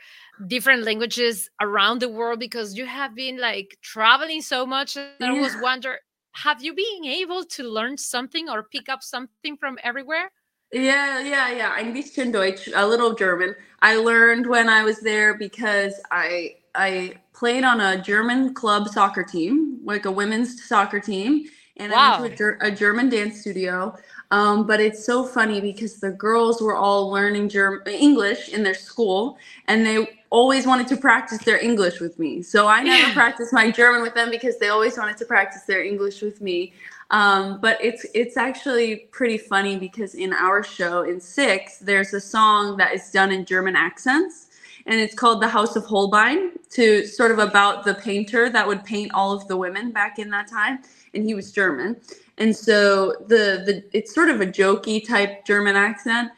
different 0.47 0.83
languages 0.83 1.49
around 1.61 2.01
the 2.01 2.09
world 2.09 2.39
because 2.39 2.77
you 2.77 2.85
have 2.85 3.15
been 3.15 3.39
like 3.39 3.77
traveling 3.81 4.41
so 4.41 4.65
much 4.65 4.97
and 4.97 5.23
I 5.23 5.31
was 5.33 5.55
Yeah. 5.55 5.61
wonder 5.61 5.99
have 6.33 6.63
you 6.63 6.73
been 6.73 7.05
able 7.05 7.43
to 7.43 7.63
learn 7.63 7.97
something 7.97 8.49
or 8.49 8.63
pick 8.63 8.89
up 8.89 9.03
something 9.03 9.57
from 9.57 9.77
everywhere? 9.83 10.31
Yeah, 10.71 11.19
yeah, 11.19 11.51
yeah. 11.51 11.73
Ein 11.75 11.93
bisschen 11.93 12.31
Deutsch, 12.31 12.69
a 12.73 12.87
little 12.87 13.13
German. 13.13 13.55
I 13.81 13.95
learned 13.97 14.47
when 14.47 14.69
I 14.69 14.83
was 14.83 14.99
there 15.01 15.37
because 15.37 15.93
I 16.11 16.55
I 16.75 17.15
played 17.33 17.63
on 17.65 17.81
a 17.81 18.01
German 18.01 18.53
club 18.53 18.87
soccer 18.87 19.23
team, 19.23 19.79
like 19.83 20.05
a 20.05 20.11
women's 20.11 20.63
soccer 20.67 20.99
team, 21.01 21.45
and 21.77 21.93
I 21.93 22.21
went 22.21 22.37
to 22.37 22.55
a, 22.61 22.67
a 22.67 22.71
German 22.71 23.09
dance 23.09 23.41
studio. 23.41 23.97
Um, 24.31 24.65
but 24.65 24.79
it's 24.79 25.05
so 25.05 25.25
funny 25.25 25.59
because 25.59 25.99
the 25.99 26.11
girls 26.11 26.61
were 26.61 26.75
all 26.75 27.09
learning 27.09 27.49
German 27.49 27.81
English 27.87 28.49
in 28.49 28.63
their 28.63 28.73
school, 28.73 29.37
and 29.67 29.85
they 29.85 30.07
always 30.31 30.65
wanted 30.65 30.87
to 30.87 30.97
practice 30.97 31.43
their 31.43 31.59
English 31.59 31.99
with 31.99 32.17
me. 32.17 32.41
So 32.41 32.65
I 32.65 32.81
never 32.81 33.13
practiced 33.13 33.53
my 33.53 33.69
German 33.69 34.01
with 34.01 34.15
them 34.15 34.31
because 34.31 34.57
they 34.57 34.69
always 34.69 34.97
wanted 34.97 35.17
to 35.17 35.25
practice 35.25 35.63
their 35.63 35.83
English 35.83 36.21
with 36.21 36.41
me. 36.41 36.73
Um, 37.11 37.59
but 37.59 37.77
it's 37.83 38.05
it's 38.15 38.37
actually 38.37 39.07
pretty 39.11 39.37
funny 39.37 39.77
because 39.77 40.15
in 40.15 40.31
our 40.31 40.63
show 40.63 41.03
in 41.03 41.19
six, 41.19 41.77
there's 41.79 42.13
a 42.13 42.21
song 42.21 42.77
that 42.77 42.93
is 42.93 43.11
done 43.11 43.31
in 43.33 43.43
German 43.43 43.75
accents, 43.75 44.47
and 44.85 44.97
it's 44.97 45.13
called 45.13 45.41
"The 45.41 45.49
House 45.49 45.75
of 45.75 45.83
Holbein," 45.83 46.53
to 46.69 47.05
sort 47.05 47.31
of 47.31 47.39
about 47.39 47.83
the 47.83 47.95
painter 47.95 48.49
that 48.49 48.65
would 48.65 48.85
paint 48.85 49.13
all 49.13 49.33
of 49.33 49.45
the 49.49 49.57
women 49.57 49.91
back 49.91 50.19
in 50.19 50.29
that 50.29 50.47
time, 50.47 50.79
and 51.13 51.25
he 51.25 51.33
was 51.33 51.51
German, 51.51 51.97
and 52.37 52.55
so 52.55 53.11
the 53.27 53.63
the 53.65 53.83
it's 53.91 54.15
sort 54.15 54.29
of 54.29 54.39
a 54.39 54.45
jokey 54.45 55.05
type 55.05 55.43
German 55.43 55.75
accent. 55.75 56.31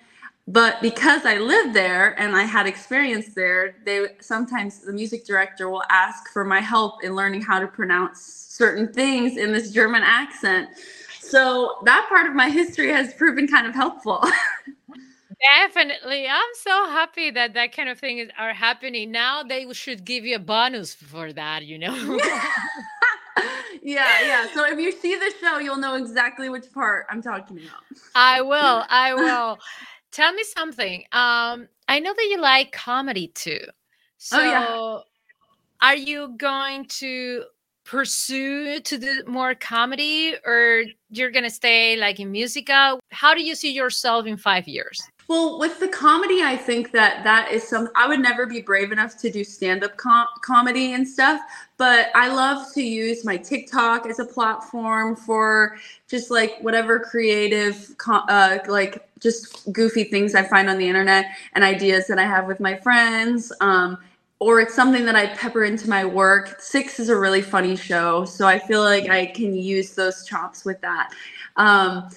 But 0.47 0.82
because 0.82 1.25
I 1.25 1.38
lived 1.38 1.73
there 1.73 2.19
and 2.19 2.36
I 2.36 2.43
had 2.43 2.67
experience 2.67 3.34
there, 3.34 3.77
they 3.86 4.08
sometimes 4.19 4.79
the 4.79 4.91
music 4.91 5.25
director 5.25 5.69
will 5.69 5.84
ask 5.89 6.29
for 6.34 6.43
my 6.43 6.60
help 6.60 7.03
in 7.03 7.15
learning 7.15 7.43
how 7.43 7.60
to 7.60 7.67
pronounce 7.67 8.21
certain 8.21 8.91
things 8.91 9.38
in 9.38 9.53
this 9.53 9.71
German 9.71 10.03
accent. 10.03 10.69
So 11.21 11.77
that 11.86 12.06
part 12.10 12.27
of 12.27 12.36
my 12.36 12.49
history 12.49 12.91
has 12.91 13.13
proven 13.13 13.47
kind 13.47 13.65
of 13.65 13.73
helpful. 13.73 14.21
Definitely. 15.62 16.27
I'm 16.27 16.53
so 16.56 16.89
happy 16.89 17.32
that 17.32 17.53
that 17.53 17.75
kind 17.75 17.89
of 17.89 17.99
thing 17.99 18.19
is 18.19 18.29
are 18.38 18.53
happening. 18.53 19.12
Now 19.12 19.43
they 19.43 19.71
should 19.73 20.06
give 20.06 20.25
you 20.25 20.36
a 20.36 20.39
bonus 20.39 20.93
for 20.93 21.34
that, 21.34 21.65
you 21.65 21.77
know. 21.77 21.93
yeah, 23.82 24.25
yeah. 24.25 24.47
So 24.53 24.65
if 24.65 24.79
you 24.79 24.91
see 24.91 25.15
the 25.15 25.32
show, 25.41 25.60
you'll 25.60 25.77
know 25.77 25.95
exactly 25.95 26.49
which 26.49 26.71
part 26.73 27.06
I'm 27.10 27.21
talking 27.21 27.58
about. 27.60 27.84
I 28.15 28.41
will. 28.41 28.86
I 28.89 29.13
will. 29.13 29.60
Tell 30.13 30.32
me 30.32 30.43
something. 30.43 31.02
Um, 31.12 31.67
I 31.88 31.99
know 31.99 32.13
that 32.13 32.28
you 32.30 32.39
like 32.39 32.71
comedy 32.71 33.30
too. 33.30 33.60
So, 34.17 34.38
Oh, 34.39 34.43
yeah. 34.43 34.99
are 35.82 35.95
you 35.95 36.36
going 36.38 36.86
to 36.99 37.43
pursue 37.84 38.80
to 38.80 38.97
do 38.97 39.23
more 39.28 39.56
comedy, 39.56 40.36
or 40.45 40.84
you're 41.10 41.32
gonna 41.32 41.49
stay 41.49 41.97
like 41.97 42.19
in 42.19 42.32
musical? 42.32 42.99
How 43.12 43.34
do 43.34 43.43
you 43.43 43.56
see 43.56 43.71
yourself 43.73 44.26
in 44.26 44.38
five 44.38 44.67
years? 44.67 45.02
Well, 45.33 45.57
with 45.57 45.79
the 45.79 45.87
comedy, 45.87 46.43
I 46.43 46.55
think 46.55 46.91
that 46.91 47.23
that 47.23 47.51
is 47.51 47.67
some. 47.67 47.89
I 47.95 48.07
would 48.07 48.19
never 48.19 48.45
be 48.45 48.61
brave 48.61 48.91
enough 48.91 49.17
to 49.17 49.31
do 49.31 49.43
stand-up 49.43 49.97
com- 49.97 50.27
comedy 50.43 50.93
and 50.93 51.07
stuff, 51.07 51.41
but 51.77 52.09
I 52.13 52.27
love 52.31 52.71
to 52.75 52.83
use 52.83 53.25
my 53.25 53.37
TikTok 53.37 54.05
as 54.05 54.19
a 54.19 54.25
platform 54.25 55.15
for 55.15 55.77
just 56.07 56.29
like 56.29 56.59
whatever 56.61 56.99
creative, 56.99 57.95
uh, 58.07 58.59
like 58.67 59.09
just 59.19 59.73
goofy 59.73 60.03
things 60.03 60.35
I 60.35 60.43
find 60.43 60.69
on 60.69 60.77
the 60.77 60.87
internet 60.87 61.25
and 61.53 61.63
ideas 61.63 62.05
that 62.09 62.19
I 62.19 62.25
have 62.25 62.45
with 62.45 62.59
my 62.59 62.75
friends. 62.75 63.51
Um, 63.59 63.97
or 64.37 64.59
it's 64.59 64.75
something 64.75 65.03
that 65.05 65.15
I 65.15 65.25
pepper 65.35 65.63
into 65.63 65.89
my 65.89 66.05
work. 66.05 66.61
Six 66.61 66.99
is 66.99 67.09
a 67.09 67.17
really 67.17 67.41
funny 67.41 67.75
show, 67.75 68.23
so 68.23 68.45
I 68.45 68.59
feel 68.59 68.81
like 68.81 69.09
I 69.09 69.25
can 69.25 69.55
use 69.55 69.95
those 69.95 70.27
chops 70.27 70.63
with 70.63 70.79
that. 70.81 71.09
Um, 71.55 72.11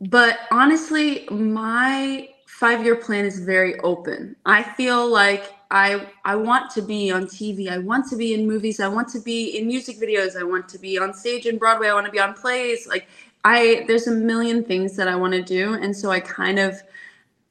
but 0.00 0.38
honestly, 0.50 1.28
my 1.30 2.30
five 2.58 2.84
year 2.84 2.96
plan 2.96 3.24
is 3.24 3.38
very 3.38 3.78
open. 3.80 4.34
I 4.44 4.64
feel 4.64 5.08
like 5.08 5.54
I 5.70 6.08
I 6.24 6.34
want 6.34 6.72
to 6.72 6.82
be 6.82 7.08
on 7.08 7.26
TV. 7.26 7.70
I 7.70 7.78
want 7.78 8.08
to 8.10 8.16
be 8.16 8.34
in 8.34 8.48
movies. 8.48 8.80
I 8.80 8.88
want 8.88 9.08
to 9.10 9.20
be 9.20 9.56
in 9.56 9.68
music 9.68 10.00
videos. 10.00 10.36
I 10.36 10.42
want 10.42 10.68
to 10.70 10.78
be 10.78 10.98
on 10.98 11.14
stage 11.14 11.46
in 11.46 11.56
Broadway. 11.56 11.88
I 11.88 11.94
want 11.94 12.06
to 12.06 12.12
be 12.12 12.18
on 12.18 12.34
plays. 12.34 12.88
Like 12.88 13.06
I 13.44 13.84
there's 13.86 14.08
a 14.08 14.10
million 14.10 14.64
things 14.64 14.96
that 14.96 15.06
I 15.06 15.14
want 15.14 15.34
to 15.34 15.42
do. 15.42 15.74
And 15.74 15.96
so 15.96 16.10
I 16.10 16.18
kind 16.18 16.58
of 16.58 16.82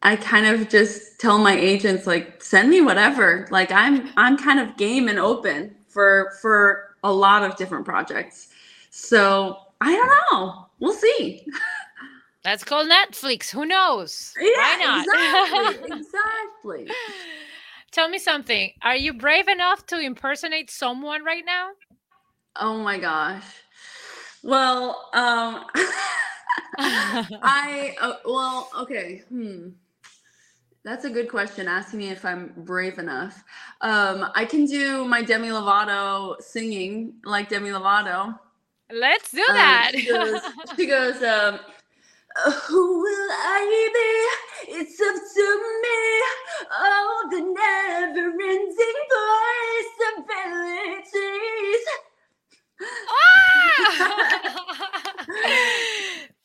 I 0.04 0.17
kind 0.17 0.46
of 0.46 0.67
just 0.67 1.22
tell 1.22 1.38
my 1.38 1.58
agents 1.58 2.06
like 2.06 2.43
send 2.43 2.70
me 2.70 2.82
whatever. 2.82 3.48
Like 3.50 3.72
I'm 3.72 4.10
I'm 4.17 4.38
kind 4.38 4.60
of 4.60 4.76
game 4.76 5.08
and 5.08 5.20
open 5.20 5.74
for 5.88 6.34
for 6.41 6.98
a 7.06 7.13
lot 7.13 7.43
of 7.43 7.56
different 7.56 7.86
projects. 7.86 8.50
So 8.89 9.58
I 9.80 9.96
don't 9.96 10.12
know. 10.34 10.67
We'll 10.82 10.91
see. 10.91 11.48
That's 12.47 12.63
called 12.63 12.88
Netflix. 12.89 13.49
Who 13.49 13.65
knows? 13.65 14.33
Yeah, 14.39 14.47
Why 14.55 14.77
not? 14.81 15.05
exactly. 15.05 15.97
exactly. 15.97 16.88
Tell 17.91 18.07
me 18.07 18.17
something. 18.17 18.71
Are 18.83 18.95
you 18.95 19.12
brave 19.13 19.49
enough 19.49 19.86
to 19.88 19.99
impersonate 19.99 20.71
someone 20.71 21.25
right 21.25 21.43
now? 21.45 21.71
Oh 22.55 22.77
my 22.77 22.99
gosh. 22.99 23.43
Well, 24.43 25.10
um 25.13 25.65
I 26.79 27.97
uh, 27.99 28.13
well, 28.23 28.69
okay. 28.79 29.23
Hmm. 29.27 29.71
That's 30.86 31.03
a 31.03 31.10
good 31.10 31.27
question. 31.29 31.67
Asking 31.67 31.99
me 31.99 32.12
if 32.12 32.23
I'm 32.23 32.53
brave 32.55 32.97
enough. 32.97 33.43
Um, 33.81 34.31
I 34.36 34.45
can 34.45 34.63
do 34.65 35.03
my 35.03 35.21
Demi 35.21 35.49
Lovato 35.49 36.41
singing 36.41 37.15
like 37.25 37.49
Demi 37.49 37.71
Lovato. 37.71 38.39
Let's 38.89 39.31
do 39.31 39.43
Um, 39.49 39.55
that. 39.57 39.91
she 39.91 40.07
goes, 40.07 40.41
she 40.77 40.86
goes 40.86 41.15
um, 41.17 41.55
"Uh, 41.55 41.57
who 42.45 43.00
will 43.02 43.30
I 43.32 43.89
be? 43.93 44.73
It's 44.80 45.00
up 45.02 45.15
to 45.15 45.47
me. 45.84 46.02
Oh, 46.71 47.28
the 47.32 47.41
never-ending 47.41 49.00
possibilities. 50.76 51.86
Ah! 53.10 54.56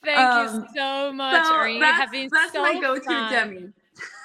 Thank 0.05 0.19
you 0.19 0.59
Um, 0.59 0.67
so 0.75 1.13
much, 1.13 1.45
So. 1.47 1.65
You 1.65 1.81
that's, 1.81 2.11
been 2.11 2.29
that's 2.33 2.53
so 2.53 2.63
my 2.63 2.81
go-to 2.81 3.05
fun. 3.05 3.33
Demi. 3.33 3.69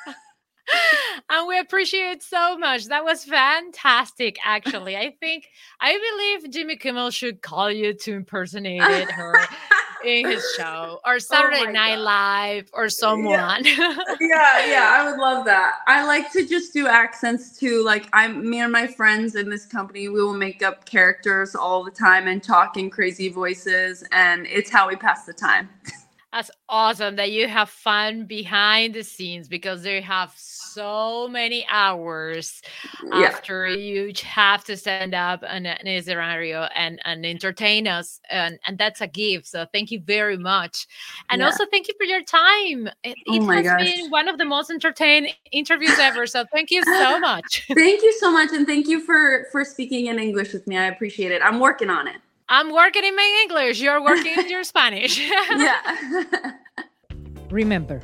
and 1.30 1.48
we 1.48 1.60
appreciate 1.60 2.24
so 2.24 2.58
much. 2.58 2.86
That 2.86 3.04
was 3.04 3.24
fantastic, 3.26 4.38
actually. 4.44 4.96
I 4.98 5.16
think 5.20 5.48
I 5.80 6.00
believe 6.42 6.52
Jimmy 6.52 6.78
Kimmel 6.78 7.12
should 7.12 7.42
call 7.44 7.72
you 7.72 7.94
to 7.94 8.14
impersonate 8.14 8.82
her 9.12 9.34
in 10.04 10.28
his 10.28 10.44
show 10.58 11.00
or 11.06 11.16
oh 11.16 11.18
Saturday 11.18 11.66
my 11.66 11.72
Night 11.72 11.96
God. 11.96 12.04
Live 12.04 12.70
or 12.74 12.90
someone. 12.90 13.66
yeah, 13.66 13.98
yeah, 14.20 14.96
I 14.96 15.10
would 15.10 15.20
love 15.20 15.46
that. 15.46 15.80
I 15.88 16.06
like 16.06 16.32
to 16.34 16.46
just 16.46 16.74
do 16.74 16.88
accents 16.88 17.58
too. 17.58 17.84
Like 17.84 18.08
I'm 18.14 18.50
me 18.50 18.60
and 18.62 18.72
my 18.72 18.88
friends 18.88 19.36
in 19.36 19.50
this 19.50 19.66
company, 19.66 20.10
we 20.10 20.22
will 20.22 20.34
make 20.34 20.62
up 20.64 20.86
characters 20.86 21.56
all 21.56 21.84
the 21.84 21.92
time 21.92 22.28
and 22.28 22.42
talk 22.42 22.78
in 22.78 22.90
crazy 22.90 23.30
voices 23.30 24.04
and 24.12 24.48
it's 24.48 24.70
how 24.70 24.88
we 24.88 24.96
pass 24.96 25.26
the 25.26 25.34
time. 25.34 25.70
That's 26.34 26.52
awesome 26.68 27.16
that 27.16 27.32
you 27.32 27.48
have 27.48 27.70
fun 27.70 28.26
behind 28.26 28.94
the 28.94 29.04
scenes 29.04 29.48
because 29.48 29.82
they 29.82 30.02
have 30.02 30.34
so 30.36 30.57
many 30.78 31.66
hours 31.70 32.62
Yeah. 33.04 33.28
after 33.28 33.68
you 33.68 34.12
have 34.24 34.64
to 34.66 34.76
stand 34.78 35.14
up 35.14 35.44
in 35.44 35.66
a, 35.66 35.78
in 35.84 36.04
scenario 36.04 36.64
and, 36.76 37.00
and 37.06 37.26
entertain 37.26 37.88
us. 37.88 38.20
And, 38.30 38.60
and 38.68 38.78
that's 38.78 39.02
a 39.02 39.08
gift. 39.08 39.48
So 39.48 39.66
thank 39.74 39.92
you 39.92 40.00
very 40.02 40.38
much. 40.38 40.88
And 41.30 41.40
Yeah. 41.40 41.46
also 41.48 41.66
thank 41.72 41.88
you 41.88 41.94
for 41.98 42.06
your 42.06 42.24
time. 42.24 42.90
It, 43.04 43.18
Oh 43.28 43.36
it 43.36 43.56
has 43.56 43.66
gosh. 43.66 43.84
been 43.86 44.10
one 44.10 44.28
of 44.28 44.38
the 44.38 44.46
most 44.46 44.70
entertaining 44.70 45.34
interviews 45.52 45.98
ever. 46.00 46.28
So 46.28 46.46
thank 46.54 46.72
you 46.72 46.84
so 46.84 47.20
much. 47.30 47.66
Thank 47.74 48.02
you 48.04 48.14
so 48.20 48.32
much 48.32 48.52
and 48.54 48.66
thank 48.68 48.88
you 48.88 49.00
for 49.02 49.46
for 49.52 49.64
speaking 49.64 50.08
in 50.08 50.20
English 50.20 50.54
with 50.54 50.66
me. 50.68 50.78
I 50.78 50.86
appreciate 50.86 51.32
it. 51.32 51.42
I'm 51.44 51.60
working 51.60 51.90
on 51.90 52.08
it. 52.08 52.18
I'm 52.50 52.72
working 52.72 53.04
in 53.04 53.16
my 53.16 53.40
English. 53.44 53.82
You're 53.82 54.02
working 54.02 54.34
in 54.40 54.50
your 54.56 54.64
Spanish. 54.64 55.20
Yeah. 55.20 55.82
Remember, 57.50 58.02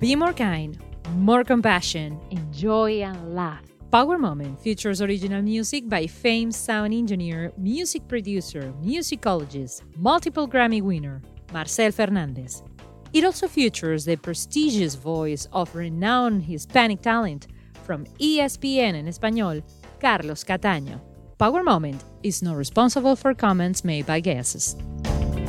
be 0.00 0.16
more 0.16 0.32
kind, 0.32 0.78
more 1.14 1.44
compassion, 1.44 2.20
enjoy 2.30 3.02
and 3.02 3.34
laugh. 3.34 3.62
Power 3.90 4.16
Moment 4.18 4.60
features 4.60 5.02
original 5.02 5.42
music 5.42 5.88
by 5.88 6.06
famed 6.06 6.54
sound 6.54 6.94
engineer, 6.94 7.52
music 7.58 8.08
producer, 8.08 8.72
musicologist, 8.82 9.82
multiple 9.96 10.48
Grammy 10.48 10.80
winner, 10.80 11.20
Marcel 11.52 11.92
Fernandez. 11.92 12.62
It 13.12 13.24
also 13.24 13.46
features 13.46 14.06
the 14.06 14.16
prestigious 14.16 14.94
voice 14.94 15.46
of 15.52 15.74
renowned 15.74 16.44
Hispanic 16.44 17.02
talent 17.02 17.48
from 17.84 18.06
ESPN 18.18 18.94
en 18.94 19.06
Español, 19.06 19.62
Carlos 20.00 20.44
Cataño. 20.44 21.00
Power 21.36 21.62
Moment 21.62 22.02
is 22.22 22.42
not 22.42 22.56
responsible 22.56 23.16
for 23.16 23.34
comments 23.34 23.84
made 23.84 24.06
by 24.06 24.20
guests. 24.20 24.76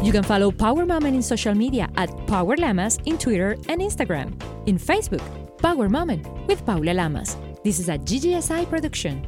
You 0.01 0.11
can 0.11 0.23
follow 0.23 0.51
Power 0.51 0.85
Moment 0.85 1.15
in 1.15 1.21
social 1.21 1.55
media 1.55 1.89
at 1.95 2.09
Power 2.27 2.57
Lamas 2.57 2.97
in 3.05 3.17
Twitter 3.17 3.51
and 3.69 3.79
Instagram. 3.79 4.33
In 4.67 4.77
Facebook, 4.77 5.23
Power 5.63 5.87
Moment 5.87 6.27
with 6.45 6.65
Paula 6.65 6.93
Lamas. 6.93 7.37
This 7.63 7.79
is 7.79 7.87
a 7.87 7.97
GGSI 7.97 8.67
production. 8.67 9.25